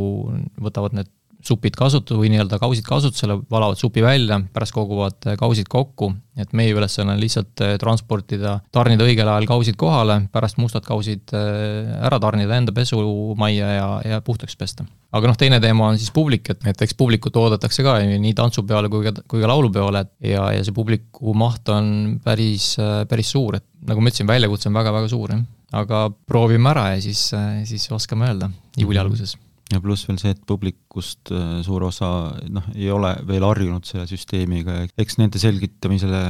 võtavad 0.64 0.96
need 0.98 1.12
supid 1.48 1.76
kasutu- 1.78 2.18
või 2.20 2.32
nii-öelda 2.34 2.58
kausid 2.62 2.86
kasutusele, 2.88 3.38
valavad 3.52 3.80
supi 3.80 4.04
välja, 4.04 4.40
pärast 4.54 4.74
koguvad 4.76 5.28
äh, 5.28 5.38
kausid 5.40 5.70
kokku, 5.72 6.12
et 6.40 6.54
meie 6.58 6.74
ülesanne 6.74 7.16
on 7.16 7.22
lihtsalt 7.22 7.64
äh, 7.64 7.76
transportida, 7.82 8.58
tarnida 8.74 9.06
õigel 9.08 9.30
ajal 9.30 9.48
kausid 9.50 9.78
kohale, 9.80 10.22
pärast 10.34 10.60
mustad 10.62 10.86
kausid 10.88 11.34
äh, 11.36 11.92
ära 12.08 12.20
tarnida 12.24 12.58
enda 12.58 12.76
pesumajja 12.76 13.72
ja, 13.78 13.88
ja 14.08 14.22
puhtaks 14.26 14.58
pesta. 14.60 14.88
aga 15.14 15.30
noh, 15.30 15.38
teine 15.40 15.60
teema 15.64 15.92
on 15.92 16.00
siis 16.02 16.12
publik, 16.16 16.50
et, 16.54 16.64
et 16.70 16.86
eks 16.88 16.96
publikut 16.98 17.36
oodatakse 17.38 17.86
ka 17.86 18.00
nii 18.02 18.34
tantsupeole 18.38 18.90
kui 18.90 19.06
ka, 19.06 19.16
kui 19.28 19.44
ka 19.44 19.52
laulupeole 19.52 20.06
ja, 20.24 20.50
ja 20.56 20.64
see 20.64 20.76
publiku 20.76 21.36
maht 21.38 21.70
on 21.70 22.20
päris, 22.24 22.74
päris 23.10 23.36
suur, 23.36 23.60
et 23.60 23.68
nagu 23.88 24.02
ma 24.02 24.10
ütlesin, 24.10 24.30
väljakutse 24.30 24.72
on 24.72 24.80
väga-väga 24.80 25.12
suur, 25.12 25.36
jah. 25.36 25.48
aga 25.84 26.06
proovime 26.28 26.72
ära 26.72 26.94
ja 26.96 27.02
siis, 27.04 27.32
siis 27.68 27.90
oskame 27.92 28.32
öelda 28.32 28.50
juuli 28.80 29.02
alguses 29.02 29.36
ja 29.76 29.82
pluss 29.84 30.08
veel 30.08 30.20
see, 30.22 30.34
et 30.36 30.46
publikust 30.50 31.34
äh, 31.34 31.60
suur 31.66 31.88
osa 31.90 32.10
noh, 32.54 32.70
ei 32.76 32.90
ole 32.94 33.14
veel 33.28 33.46
harjunud 33.48 33.88
selle 33.88 34.08
süsteemiga 34.10 34.80
ja 34.82 34.88
eks 35.04 35.20
nende 35.22 35.42
selgitamisele, 35.42 36.24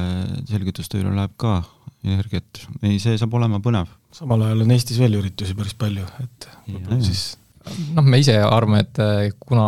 selgitustööle 0.49 1.13
läheb 1.13 1.37
ka 1.41 1.61
energiat. 2.03 2.65
ei, 2.81 2.97
see 3.03 3.15
saab 3.19 3.37
olema 3.39 3.61
põnev. 3.63 3.91
samal 4.13 4.43
ajal 4.47 4.65
on 4.65 4.75
Eestis 4.75 4.99
veel 5.01 5.15
üritusi 5.21 5.55
päris 5.57 5.77
palju, 5.79 6.05
et 6.23 6.49
võib-olla 6.67 6.99
siis 7.05 7.33
noh, 7.95 8.03
me 8.03 8.19
ise 8.19 8.35
arvame, 8.43 8.83
et 8.83 8.99
äh, 9.03 9.29
kuna 9.39 9.67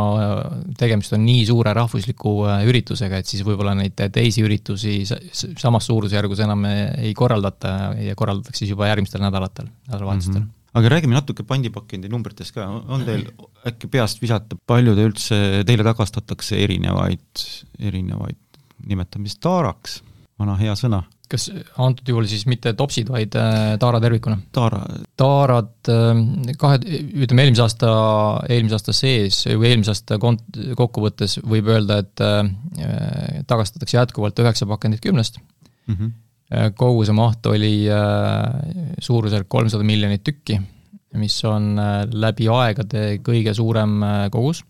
tegemist 0.80 1.16
on 1.16 1.24
nii 1.26 1.46
suure 1.48 1.74
rahvusliku 1.76 2.36
äh, 2.50 2.66
üritusega, 2.70 3.22
et 3.22 3.32
siis 3.32 3.46
võib-olla 3.48 3.76
neid 3.78 4.00
teisi 4.16 4.44
üritusi 4.46 4.98
samas 5.06 5.88
suurusjärgus 5.88 6.44
enam 6.46 6.68
ei 6.68 7.14
korraldata 7.18 7.96
ja 8.04 8.18
korraldatakse 8.20 8.66
siis 8.66 8.76
juba 8.76 8.92
järgmistel 8.92 9.24
nädalatel, 9.24 9.72
nädalavahetustel 9.88 10.42
mm. 10.42 10.46
-hmm 10.46 10.62
aga 10.76 10.92
räägime 10.92 11.16
natuke 11.16 11.46
pandipakendi 11.48 12.12
numbritest 12.12 12.56
ka, 12.56 12.68
on 12.68 13.06
teil 13.08 13.26
äkki 13.68 13.90
peast 13.92 14.22
visata, 14.24 14.58
palju 14.68 14.96
te 14.98 15.10
üldse, 15.10 15.42
teile 15.68 15.86
tagastatakse 15.88 16.60
erinevaid, 16.66 17.46
erinevaid, 17.80 18.40
nimetame 18.90 19.30
siis 19.30 19.40
taaraks, 19.44 20.00
vana 20.40 20.58
hea 20.60 20.76
sõna. 20.80 21.06
kas 21.32 21.48
antud 21.82 22.10
juhul 22.12 22.28
siis 22.30 22.44
mitte 22.46 22.76
topsid, 22.78 23.08
vaid 23.10 23.34
äh, 23.40 23.78
taara 23.82 24.02
tervikuna? 24.04 24.38
taara. 24.54 24.84
taarad 25.18 25.90
äh, 25.94 26.12
kahe, 26.62 26.82
ütleme 27.24 27.48
eelmise 27.48 27.66
aasta, 27.66 27.94
eelmise 28.50 28.78
aasta 28.78 28.94
sees 28.94 29.40
või 29.48 29.72
eelmise 29.72 29.96
aasta 29.96 30.20
kont-, 30.22 30.62
kokkuvõttes 30.78 31.40
võib 31.42 31.72
öelda, 31.72 32.02
et 32.04 32.26
äh, 32.26 33.42
tagastatakse 33.48 33.98
jätkuvalt 33.98 34.44
üheksa 34.44 34.68
pakendit 34.70 35.04
kümnest 35.08 35.40
mm. 35.88 35.96
-hmm 35.96 36.14
Äh, 36.56 36.72
koguse 36.78 37.14
maht 37.16 37.46
oli 37.52 37.88
äh, 37.92 38.96
suurusjärk 39.04 39.48
kolmsada 39.52 39.84
miljonit 39.88 40.24
tükki, 40.24 40.60
mis 41.20 41.36
on 41.48 41.74
äh, 41.82 42.04
läbi 42.12 42.48
aegade 42.52 43.18
kõige 43.26 43.54
suurem 43.58 43.98
kogus 44.32 44.62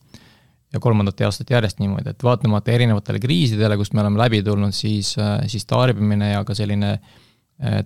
ja 0.73 0.81
kolmandat 0.81 1.21
aastat 1.27 1.51
järjest 1.53 1.79
niimoodi, 1.79 2.09
et 2.11 2.25
vaatamata 2.25 2.73
erinevatele 2.73 3.21
kriisidele, 3.23 3.77
kust 3.79 3.93
me 3.93 4.01
oleme 4.01 4.19
läbi 4.19 4.41
tulnud, 4.43 4.73
siis, 4.75 5.13
siis 5.51 5.67
tarbimine 5.69 6.33
ja 6.33 6.41
ka 6.47 6.55
selline 6.57 6.97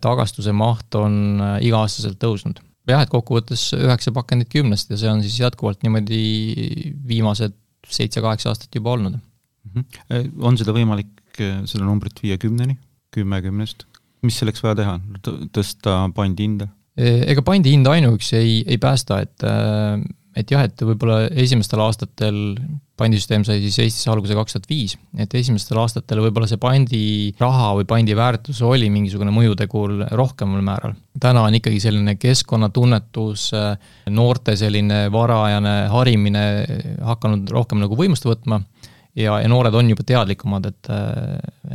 tagastuse 0.01 0.49
maht 0.57 0.95
on 0.97 1.37
iga-aastaselt 1.61 2.17
tõusnud. 2.23 2.63
jah, 2.89 3.03
et 3.03 3.11
kokkuvõttes 3.11 3.67
üheksa 3.77 4.13
pakendit 4.15 4.49
kümnest 4.49 4.89
ja 4.89 4.97
see 4.97 5.11
on 5.11 5.21
siis 5.21 5.37
jätkuvalt 5.43 5.85
niimoodi 5.85 6.23
viimased 7.11 7.53
seitse-kaheksa 7.85 8.49
aastat 8.49 8.73
juba 8.73 8.95
olnud. 8.95 9.19
-hmm. 9.19 10.33
on 10.41 10.57
seda 10.57 10.73
võimalik, 10.73 11.13
seda 11.37 11.83
numbrit 11.83 12.23
viia 12.23 12.41
kümneni, 12.41 12.79
kümme 13.13 13.43
kümnest? 13.45 13.85
Mis 14.25 14.39
selleks 14.41 14.63
vaja 14.63 14.79
teha, 14.81 14.99
tõsta 15.55 16.01
pandihinda? 16.15 16.69
ega 16.99 17.43
pandi 17.45 17.71
hind 17.71 17.87
ainuüksi 17.87 18.35
ei, 18.35 18.55
ei 18.67 18.79
päästa, 18.81 19.21
et 19.23 19.45
et 20.39 20.51
jah, 20.53 20.63
et 20.67 20.83
võib-olla 20.85 21.25
esimestel 21.41 21.81
aastatel 21.83 22.37
pandisüsteem 22.99 23.45
sai 23.47 23.61
siis 23.63 23.77
Eestis 23.81 24.07
alguse 24.11 24.35
kaks 24.35 24.55
tuhat 24.55 24.67
viis, 24.69 24.95
et 25.19 25.33
esimestel 25.39 25.79
aastatel 25.81 26.21
võib-olla 26.25 26.49
see 26.49 26.59
pandiraha 26.61 27.69
või 27.79 27.87
pandi 27.89 28.15
väärtus 28.17 28.61
oli 28.67 28.89
mingisugune 28.93 29.33
mõjutegur 29.35 29.95
rohkemal 30.19 30.63
määral. 30.65 30.95
täna 31.19 31.45
on 31.47 31.55
ikkagi 31.59 31.79
selline 31.83 32.15
keskkonnatunnetus, 32.19 33.49
noorte 34.15 34.55
selline 34.59 35.05
varajane 35.11 35.75
harimine 35.91 36.45
hakanud 37.07 37.49
rohkem 37.55 37.81
nagu 37.83 37.97
võimust 37.99 38.27
võtma 38.27 38.61
ja, 39.19 39.37
ja 39.43 39.51
noored 39.51 39.75
on 39.75 39.91
juba 39.91 40.05
teadlikumad, 40.07 40.65
et, 40.71 40.89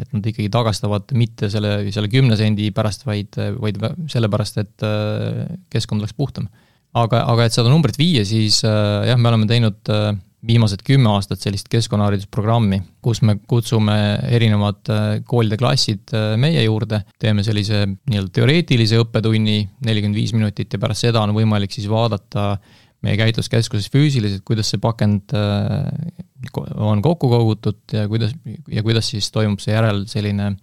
et 0.01 0.11
nad 0.17 0.29
ikkagi 0.33 0.51
tagastavad 0.53 1.13
mitte 1.19 1.51
selle, 1.53 1.77
selle 1.95 2.11
kümne 2.13 2.39
sendi 2.41 2.71
pärast, 2.75 3.07
vaid, 3.07 3.37
vaid 3.61 3.81
sellepärast, 4.11 4.63
et 4.65 4.87
keskkond 5.73 6.05
oleks 6.05 6.17
puhtam. 6.17 6.49
Aga, 6.95 7.25
aga 7.27 7.49
et 7.49 7.57
seda 7.57 7.71
numbrit 7.73 7.97
viia, 7.99 8.23
siis 8.27 8.61
äh, 8.67 9.09
jah, 9.09 9.19
me 9.19 9.27
oleme 9.33 9.49
teinud 9.51 9.91
äh, 9.91 10.13
viimased 10.47 10.85
kümme 10.87 11.11
aastat 11.11 11.43
sellist 11.43 11.67
keskkonnaharidusprogrammi, 11.73 12.79
kus 13.03 13.19
me 13.27 13.35
kutsume 13.51 13.97
erinevad 14.31 14.93
äh, 14.95 15.09
koolide 15.27 15.59
klassid 15.59 16.15
meie 16.39 16.63
juurde, 16.63 17.03
teeme 17.19 17.43
sellise 17.47 17.83
nii-öelda 17.89 18.31
teoreetilise 18.39 19.01
õppetunni, 19.03 19.57
nelikümmend 19.89 20.21
viis 20.21 20.37
minutit 20.37 20.77
ja 20.77 20.83
pärast 20.85 21.09
seda 21.09 21.25
on 21.25 21.35
võimalik 21.35 21.75
siis 21.75 21.91
vaadata 21.91 22.53
meie 23.05 23.19
käitluskeskuses 23.21 23.91
füüsiliselt, 23.93 24.45
kuidas 24.49 24.73
see 24.73 24.81
pakend 24.83 25.35
on 26.75 27.03
kokku 27.05 27.31
kogutud 27.33 27.95
ja 27.95 28.07
kuidas, 28.09 28.35
ja 28.73 28.85
kuidas 28.85 29.11
siis 29.13 29.31
toimub 29.33 29.63
see 29.65 29.77
järel 29.77 30.05
selline 30.11 30.55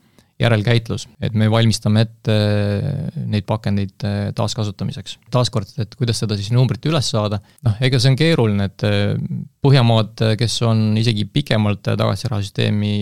järelkäitlus, 0.41 1.07
et 1.21 1.35
me 1.37 1.49
valmistame 1.51 2.05
ette 2.05 2.33
äh, 2.33 3.21
neid 3.29 3.45
pakendeid 3.49 4.05
äh, 4.07 4.19
taaskasutamiseks. 4.37 5.17
taaskord, 5.33 5.69
et 5.81 5.95
kuidas 5.99 6.21
seda 6.23 6.37
siis 6.39 6.51
numbrit 6.55 6.85
üles 6.89 7.11
saada, 7.13 7.41
noh, 7.65 7.77
ega 7.83 7.99
see 8.01 8.13
on 8.13 8.19
keeruline, 8.19 8.69
et 8.71 8.87
äh, 8.87 9.15
Põhjamaad, 9.61 10.23
kes 10.39 10.55
on 10.65 10.95
isegi 10.97 11.27
pikemalt 11.29 11.83
tagatisrahasüsteemi 11.85 12.93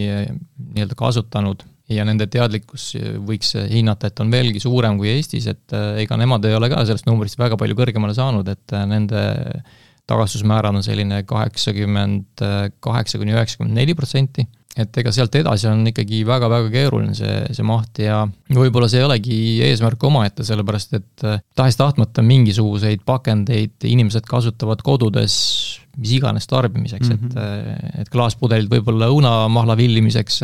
nii-öelda 0.76 0.98
kasutanud 1.00 1.62
ja 1.90 2.06
nende 2.08 2.28
teadlikkus 2.32 2.92
võiks 3.26 3.56
hinnata, 3.72 4.10
et 4.10 4.20
on 4.24 4.32
veelgi 4.34 4.62
suurem 4.64 5.00
kui 5.00 5.12
Eestis, 5.16 5.48
et 5.52 5.76
ega 6.04 6.18
nemad 6.20 6.46
ei 6.46 6.56
ole 6.58 6.70
ka 6.72 6.84
sellest 6.86 7.10
numbrist 7.10 7.40
väga 7.40 7.58
palju 7.60 7.78
kõrgemale 7.80 8.16
saanud, 8.18 8.48
et 8.52 8.78
nende 8.90 9.24
tagastusmäärad 10.10 10.78
on 10.78 10.86
selline 10.86 11.24
kaheksakümmend 11.30 12.46
kaheksa 12.82 13.20
kuni 13.22 13.36
üheksakümmend 13.36 13.78
neli 13.78 13.98
protsenti 13.98 14.48
et 14.80 15.00
ega 15.02 15.12
sealt 15.14 15.34
edasi 15.40 15.68
on 15.70 15.82
ikkagi 15.90 16.22
väga-väga 16.28 16.70
keeruline 16.72 17.16
see, 17.18 17.40
see 17.56 17.66
maht 17.66 18.00
ja 18.04 18.22
võib-olla 18.54 18.90
see 18.92 19.02
ei 19.02 19.08
olegi 19.08 19.40
eesmärk 19.66 20.04
omaette, 20.08 20.46
sellepärast 20.48 20.96
et 21.00 21.26
tahes-tahtmata 21.58 22.24
mingisuguseid 22.26 23.04
pakendeid 23.08 23.90
inimesed 23.90 24.28
kasutavad 24.30 24.84
kodudes 24.86 25.36
mis 26.00 26.14
iganes 26.16 26.48
tarbimiseks 26.48 27.10
mm, 27.10 27.16
-hmm. 27.16 27.26
et, 27.26 27.34
mhm. 27.34 28.04
et 28.04 28.14
klaaspudelid 28.14 28.70
võib-olla 28.72 29.10
õunamahla 29.12 29.76
villimiseks 29.80 30.44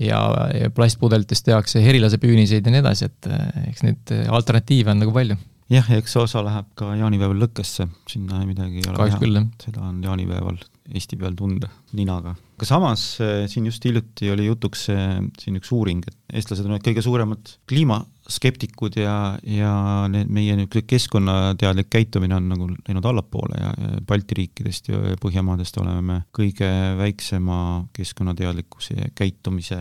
ja, 0.00 0.20
ja 0.56 0.70
plastpudelitest 0.74 1.46
tehakse 1.48 1.82
herilasepüüniseid 1.84 2.66
ja 2.66 2.74
nii 2.74 2.82
edasi, 2.84 3.08
et 3.10 3.30
eks 3.68 3.84
neid 3.86 4.14
alternatiive 4.28 4.94
on 4.94 5.02
nagu 5.04 5.14
palju. 5.14 5.38
Jah, 5.72 5.86
ja 5.88 6.00
eks 6.02 6.12
see 6.16 6.20
osa 6.20 6.42
läheb 6.44 6.68
ka 6.76 6.90
jaanipäeval 6.98 7.38
lõkkesse, 7.46 7.86
sinna 8.10 8.42
midagi 8.44 8.82
ei 8.82 8.88
ole 8.90 8.98
Kahjuks 8.98 9.22
teha, 9.24 9.44
seda 9.64 9.84
on 9.88 10.02
jaanipäeval 10.04 10.58
Eesti 10.92 11.16
peal 11.16 11.36
tunda 11.38 11.70
ninaga. 11.96 12.34
Aga 12.62 12.68
samas 12.68 13.04
eh, 13.18 13.44
siin 13.50 13.66
just 13.66 13.82
hiljuti 13.82 14.30
oli 14.30 14.46
jutuks 14.46 14.86
siin 14.86 15.58
üks 15.58 15.72
uuring, 15.74 16.04
et 16.06 16.38
eestlased 16.38 16.68
on 16.68 16.76
need 16.76 16.84
kõige 16.86 17.02
suuremad 17.02 17.54
kliimaskeptikud 17.66 19.00
ja, 19.02 19.16
ja 19.42 19.72
need 20.12 20.30
meie 20.30 20.54
niisugune 20.54 20.86
keskkonnateadlik 20.94 21.90
käitumine 21.90 22.38
on 22.38 22.46
nagu 22.54 22.68
läinud 22.70 23.08
allapoole 23.10 23.58
ja, 23.58 23.72
Balti 24.06 24.38
riikidest 24.38 24.92
ja 24.92 25.16
Põhjamaadest 25.22 25.82
oleme 25.82 26.04
me 26.06 26.20
kõige 26.34 26.70
väiksema 27.02 27.58
keskkonnateadlikkuse 27.98 29.00
ja 29.00 29.10
käitumise 29.18 29.80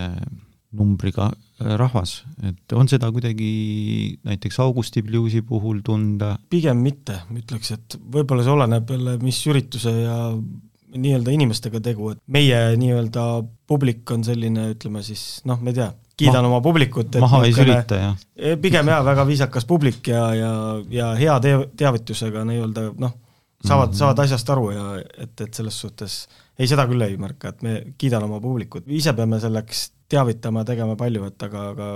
numbriga 0.71 1.27
äh, 1.29 1.75
rahvas, 1.79 2.21
et 2.47 2.75
on 2.75 2.89
seda 2.89 3.11
kuidagi 3.13 3.51
näiteks 4.25 4.59
Augusti 4.63 5.03
Bluesi 5.05 5.43
puhul 5.45 5.81
tunda? 5.85 6.37
pigem 6.49 6.81
mitte, 6.83 7.21
ütleks, 7.35 7.73
et 7.75 7.97
võib-olla 8.01 8.45
see 8.45 8.55
oleneb 8.55 8.93
jälle, 8.95 9.17
mis 9.21 9.41
ürituse 9.51 9.93
ja 10.01 10.17
nii-öelda 10.95 11.33
inimestega 11.35 11.81
tegu, 11.83 12.11
et 12.13 12.21
meie 12.31 12.59
nii-öelda 12.79 13.25
publik 13.67 14.11
on 14.11 14.25
selline, 14.27 14.71
ütleme 14.75 15.03
siis 15.05 15.41
noh, 15.47 15.59
ma 15.61 15.71
ei 15.71 15.79
tea, 15.79 15.89
kiidan 16.19 16.43
Ma, 16.43 16.51
oma 16.51 16.61
publikut. 16.61 17.17
maha 17.23 17.43
ei 17.47 17.55
sülita, 17.55 17.99
jah? 17.99 18.21
Eh, 18.35 18.57
pigem 18.61 18.91
jaa, 18.91 19.01
väga 19.05 19.25
viisakas 19.27 19.67
publik 19.69 20.11
ja, 20.11 20.23
ja, 20.37 20.53
ja 20.91 21.11
hea 21.19 21.37
tee-, 21.43 21.67
teavitusega 21.77 22.45
nii-öelda 22.49 22.91
noh, 23.01 23.17
saavad 23.63 23.89
mm, 23.89 23.93
-hmm. 23.93 23.99
saavad 23.99 24.23
asjast 24.25 24.49
aru 24.49 24.71
ja 24.75 24.87
et, 24.99 25.33
et 25.41 25.53
selles 25.53 25.79
suhtes 25.81 26.21
ei, 26.59 26.67
seda 26.69 26.85
küll 26.89 27.01
ei 27.05 27.17
märka, 27.21 27.53
et 27.53 27.65
me 27.65 27.79
kiidan 27.97 28.27
oma 28.27 28.41
publikut, 28.43 28.87
ise 28.91 29.13
peame 29.17 29.39
selleks 29.41 29.89
teavitama, 30.11 30.63
tegema 30.67 30.97
palju, 30.99 31.23
et 31.29 31.43
aga, 31.45 31.63
aga 31.71 31.87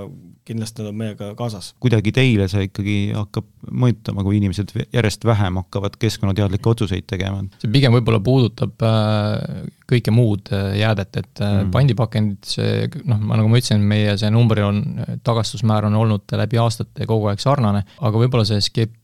kindlasti 0.48 0.84
nad 0.84 0.91
on 0.91 0.98
meiega 1.00 1.30
kaasas. 1.38 1.74
kuidagi 1.84 2.13
teile 2.15 2.48
see 2.52 2.68
ikkagi 2.70 2.96
hakkab 3.15 3.48
mõjutama, 3.84 4.24
kui 4.26 4.39
inimesed 4.39 4.72
järjest 4.94 5.26
vähem 5.28 5.60
hakkavad 5.60 5.98
keskkonnateadlikke 6.00 6.72
otsuseid 6.72 7.08
tegema? 7.12 7.44
see 7.62 7.72
pigem 7.74 7.96
võib-olla 7.98 8.22
puudutab 8.24 8.86
äh, 8.88 9.65
kõike 9.91 10.13
muud 10.15 10.52
äh, 10.56 10.78
jäädet, 10.80 11.12
et 11.22 11.44
äh, 11.44 11.58
mm. 11.62 11.72
pandipakendid, 11.76 12.52
see 12.56 12.89
noh, 13.04 13.24
nagu 13.34 13.52
ma 13.52 13.62
ütlesin, 13.62 13.84
meie 13.84 14.15
see 14.22 14.32
number 14.34 14.63
on, 14.68 14.84
tagastusmäär 15.28 15.89
on 15.89 16.00
olnud 16.06 16.38
läbi 16.39 16.62
aastate 16.62 17.10
kogu 17.10 17.32
aeg 17.32 17.44
sarnane, 17.44 17.84
aga 18.00 18.24
võib-olla 18.24 18.48
see 18.48 18.63
skep-, 18.63 18.96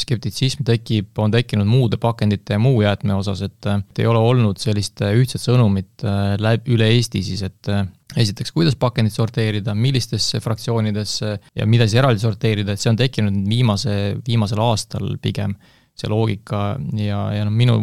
skeptitsism 0.00 0.64
tekib, 0.66 1.10
on 1.18 1.32
tekkinud 1.34 1.68
muude 1.68 1.98
pakendite 2.00 2.56
ja 2.56 2.62
muu 2.62 2.82
jäätme 2.82 3.16
osas, 3.18 3.42
et, 3.46 3.58
et 3.66 4.02
ei 4.02 4.08
ole 4.10 4.20
olnud 4.22 4.60
sellist 4.62 5.02
ühtset 5.06 5.42
sõnumit 5.42 6.04
läbi, 6.40 6.76
üle 6.76 6.90
Eesti 6.94 7.22
siis, 7.26 7.42
et 7.46 7.72
esiteks, 8.18 8.52
kuidas 8.54 8.76
pakendit 8.78 9.14
sorteerida, 9.14 9.74
millistesse 9.74 10.40
fraktsioonidesse 10.42 11.34
ja 11.56 11.66
mida 11.66 11.86
siis 11.86 12.00
eraldi 12.02 12.22
sorteerida, 12.22 12.74
et 12.74 12.82
see 12.82 12.92
on 12.92 12.98
tekkinud 12.98 13.42
viimase, 13.50 13.96
viimasel 14.26 14.62
aastal 14.64 15.14
pigem, 15.22 15.54
see 15.98 16.10
loogika 16.10 16.74
ja, 16.98 17.22
ja 17.36 17.46
noh, 17.46 17.54
minu 17.54 17.78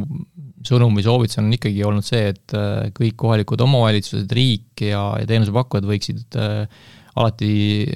sõnum 0.68 0.96
või 0.98 1.06
soovitus 1.06 1.40
on 1.42 1.52
ikkagi 1.54 1.84
olnud 1.86 2.06
see, 2.06 2.32
et 2.34 2.56
äh, 2.58 2.90
kõik 2.96 3.18
kohalikud 3.20 3.62
omavalitsused, 3.68 4.32
riik 4.36 4.84
ja, 4.84 5.04
ja 5.22 5.28
teenusepakkujad 5.30 5.88
võiksid 5.88 6.40
äh, 6.42 6.88
alati 7.18 7.52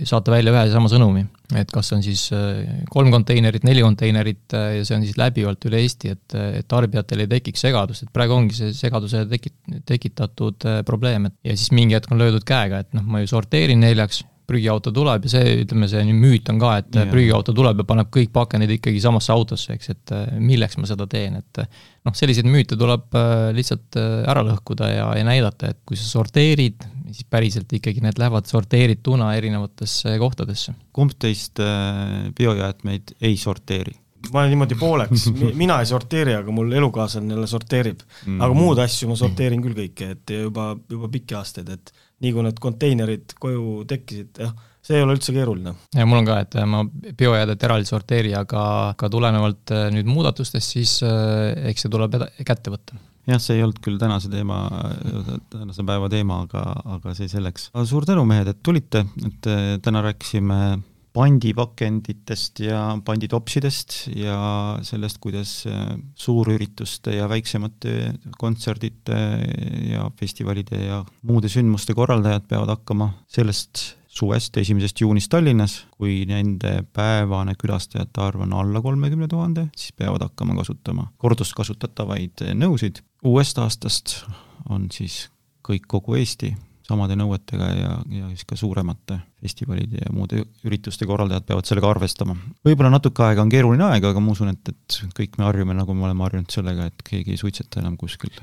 saata 0.08 0.34
välja 0.34 0.54
ühe 0.54 0.66
ja 0.68 0.74
sama 0.74 0.92
sõnumi. 0.92 1.26
Et 1.60 1.72
kas 1.74 1.92
on 1.96 2.04
siis 2.06 2.28
äh, 2.36 2.82
kolm 2.92 3.12
konteinerit, 3.14 3.66
neli 3.68 3.84
konteinerit 3.84 4.56
äh, 4.58 4.68
ja 4.78 4.88
see 4.88 4.98
on 4.98 5.06
siis 5.06 5.18
läbivalt 5.20 5.68
üle 5.70 5.82
Eesti, 5.84 6.14
et, 6.16 6.36
et 6.62 6.68
tarbijatel 6.72 7.26
ei 7.26 7.32
tekiks 7.32 7.66
segadust, 7.68 8.06
et 8.06 8.14
praegu 8.16 8.38
ongi 8.38 8.58
see 8.58 8.76
segaduse 8.78 9.26
tekit-, 9.32 9.80
tekitatud 9.88 10.68
äh, 10.70 10.82
probleem, 10.88 11.30
et 11.30 11.52
ja 11.52 11.56
siis 11.58 11.74
mingi 11.76 11.98
hetk 11.98 12.14
on 12.14 12.22
löödud 12.22 12.46
käega, 12.48 12.84
et 12.86 12.94
noh, 12.98 13.06
ma 13.08 13.24
ju 13.24 13.32
sorteerin 13.32 13.84
neljaks, 13.84 14.24
prügiauto 14.52 14.92
tuleb 14.92 15.24
ja 15.28 15.32
see, 15.32 15.52
ütleme, 15.62 15.88
see 15.88 16.02
müüt 16.12 16.50
on 16.52 16.58
ka, 16.60 16.72
et 16.82 16.98
ja. 16.98 17.06
prügiauto 17.08 17.54
tuleb 17.56 17.84
ja 17.84 17.86
paneb 17.88 18.10
kõik 18.12 18.34
pakendid 18.36 18.74
ikkagi 18.76 19.00
samasse 19.00 19.32
autosse, 19.32 19.78
eks, 19.78 19.92
et 19.94 20.14
milleks 20.44 20.76
ma 20.82 20.90
seda 20.90 21.08
teen, 21.08 21.38
et 21.40 21.62
noh, 21.62 22.16
selliseid 22.18 22.50
müüte 22.52 22.76
tuleb 22.76 23.16
lihtsalt 23.56 23.96
ära 24.02 24.44
lõhkuda 24.50 24.90
ja, 24.92 25.06
ja 25.16 25.24
näidata, 25.30 25.72
et 25.72 25.80
kui 25.88 25.96
sa 25.96 26.10
sorteerid, 26.10 26.84
siis 27.10 27.26
päriselt 27.30 27.74
ikkagi 27.74 28.04
need 28.04 28.20
lähevad 28.22 28.48
sorteerituna 28.50 29.34
erinevatesse 29.38 30.18
kohtadesse. 30.22 30.76
kumb 30.94 31.18
teist 31.20 31.60
äh, 31.64 32.30
biojäätmeid 32.38 33.16
ei 33.22 33.38
sorteeri? 33.38 33.96
ma 34.30 34.44
olen 34.44 34.54
niimoodi 34.54 34.78
pooleks, 34.78 35.28
mina 35.64 35.80
ei 35.82 35.90
sorteeri, 35.90 36.36
aga 36.38 36.54
mul 36.54 36.72
elukaaslane 36.78 37.34
jälle 37.34 37.48
sorteerib 37.50 38.04
mm. 38.26 38.42
aga 38.42 38.58
muud 38.58 38.82
asju 38.84 39.10
ma 39.10 39.18
sorteerin 39.20 39.64
küll 39.66 39.78
kõike, 39.78 40.12
et 40.16 40.36
juba, 40.36 40.72
juba 40.90 41.10
pikki 41.12 41.38
aastaid, 41.40 41.72
et 41.74 41.94
nii 42.22 42.36
kui 42.36 42.46
need 42.46 42.60
konteinerid 42.62 43.34
koju 43.42 43.82
tekkisid, 43.90 44.44
jah, 44.46 44.54
see 44.82 44.98
ei 44.98 45.06
ole 45.06 45.15
üldse 45.17 45.34
keeruline. 45.36 45.76
ja 45.96 46.08
mul 46.10 46.22
on 46.22 46.28
ka, 46.30 46.39
et 46.46 46.58
ma 46.70 46.84
biojäädet 47.17 47.63
eraldi 47.67 47.89
sorteeri, 47.89 48.34
aga 48.38 48.63
ka 48.98 49.10
tulenevalt 49.13 49.74
äh, 49.76 49.88
nüüd 49.94 50.10
muudatustest, 50.10 50.76
siis 50.78 50.98
äh, 51.06 51.52
eks 51.72 51.88
see 51.88 51.94
tuleb 51.94 52.17
kätte 52.48 52.74
võtta 52.74 53.00
jah, 53.30 53.41
see 53.41 53.60
ei 53.60 53.65
olnud 53.65 53.82
küll 53.84 54.00
tänase 54.02 54.32
teema, 54.32 54.63
tänase 55.52 55.86
päeva 55.88 56.10
teema, 56.12 56.44
aga, 56.48 56.63
aga 56.98 57.17
see 57.17 57.30
selleks. 57.32 57.70
suur 57.89 58.08
tänu, 58.10 58.26
mehed, 58.28 58.50
et 58.50 58.63
tulite, 58.65 59.06
et 59.28 59.52
täna 59.86 60.02
rääkisime 60.08 60.58
pandipakenditest 61.12 62.62
ja 62.63 62.82
panditopsidest 63.06 63.96
ja 64.15 64.38
sellest, 64.88 65.20
kuidas 65.24 65.65
suurürituste 66.15 67.17
ja 67.17 67.28
väiksemate 67.30 68.13
kontserdite 68.39 69.17
ja 69.91 70.08
festivalide 70.20 70.86
ja 70.86 71.02
muude 71.28 71.52
sündmuste 71.52 71.96
korraldajad 71.98 72.48
peavad 72.48 72.78
hakkama 72.78 73.12
sellest 73.28 74.01
suvest, 74.12 74.58
esimesest 74.58 75.02
juunist 75.02 75.32
Tallinnas, 75.32 75.78
kui 75.95 76.21
nende 76.30 76.82
päevane 76.93 77.56
külastajate 77.60 78.24
arv 78.24 78.43
on 78.43 78.58
alla 78.60 78.82
kolmekümne 78.84 79.28
tuhande, 79.32 79.69
siis 79.76 79.95
peavad 79.97 80.26
hakkama 80.28 80.58
kasutama 80.60 81.08
korduskasutatavaid 81.21 82.43
nõusid. 82.60 83.00
uuest 83.24 83.58
aastast 83.63 84.26
on 84.69 84.89
siis 84.91 85.30
kõik, 85.63 85.88
kogu 85.88 86.17
Eesti 86.19 86.52
samade 86.91 87.15
nõuetega 87.15 87.67
ja, 87.78 87.91
ja 88.12 88.30
siis 88.34 88.43
ka 88.50 88.58
suuremate 88.60 89.19
festivalide 89.41 90.02
ja 90.02 90.12
muude 90.13 90.43
ürituste 90.67 91.08
korraldajad 91.08 91.45
peavad 91.47 91.69
sellega 91.69 91.91
arvestama. 91.93 92.36
võib-olla 92.67 92.91
natuke 92.91 93.24
aega 93.24 93.45
on 93.45 93.54
keeruline 93.54 93.86
aeg, 93.88 94.10
aga 94.12 94.24
ma 94.24 94.36
usun, 94.36 94.52
et, 94.52 94.74
et 94.74 95.02
kõik 95.17 95.39
me 95.39 95.47
harjume, 95.47 95.78
nagu 95.78 95.95
me 95.95 96.10
oleme 96.10 96.28
harjunud 96.28 96.52
sellega, 96.52 96.89
et 96.91 97.06
keegi 97.08 97.38
ei 97.38 97.41
suitseta 97.41 97.80
enam 97.84 97.95
kuskil 98.02 98.34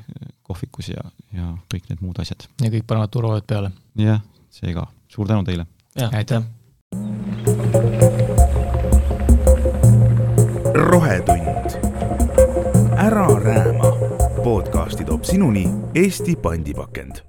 kohvikus 0.48 0.94
ja, 0.94 1.04
ja 1.36 1.52
kõik 1.72 1.90
need 1.92 2.04
muud 2.04 2.22
asjad. 2.24 2.48
ja 2.62 2.72
kõik 2.72 2.88
panevad 2.88 3.12
turvavööd 3.12 3.48
peale. 3.50 3.74
jah, 4.00 4.24
seega 4.54 4.88
suur 5.08 5.26
tänu 5.26 5.44
teile! 5.44 5.66
aitäh! 6.12 6.42
rohetund. 10.74 11.70
ära 12.96 13.26
rääma. 13.26 13.92
podcasti 14.44 15.04
toob 15.04 15.24
sinuni 15.24 15.68
Eesti 15.94 16.36
pandipakend 16.36 17.27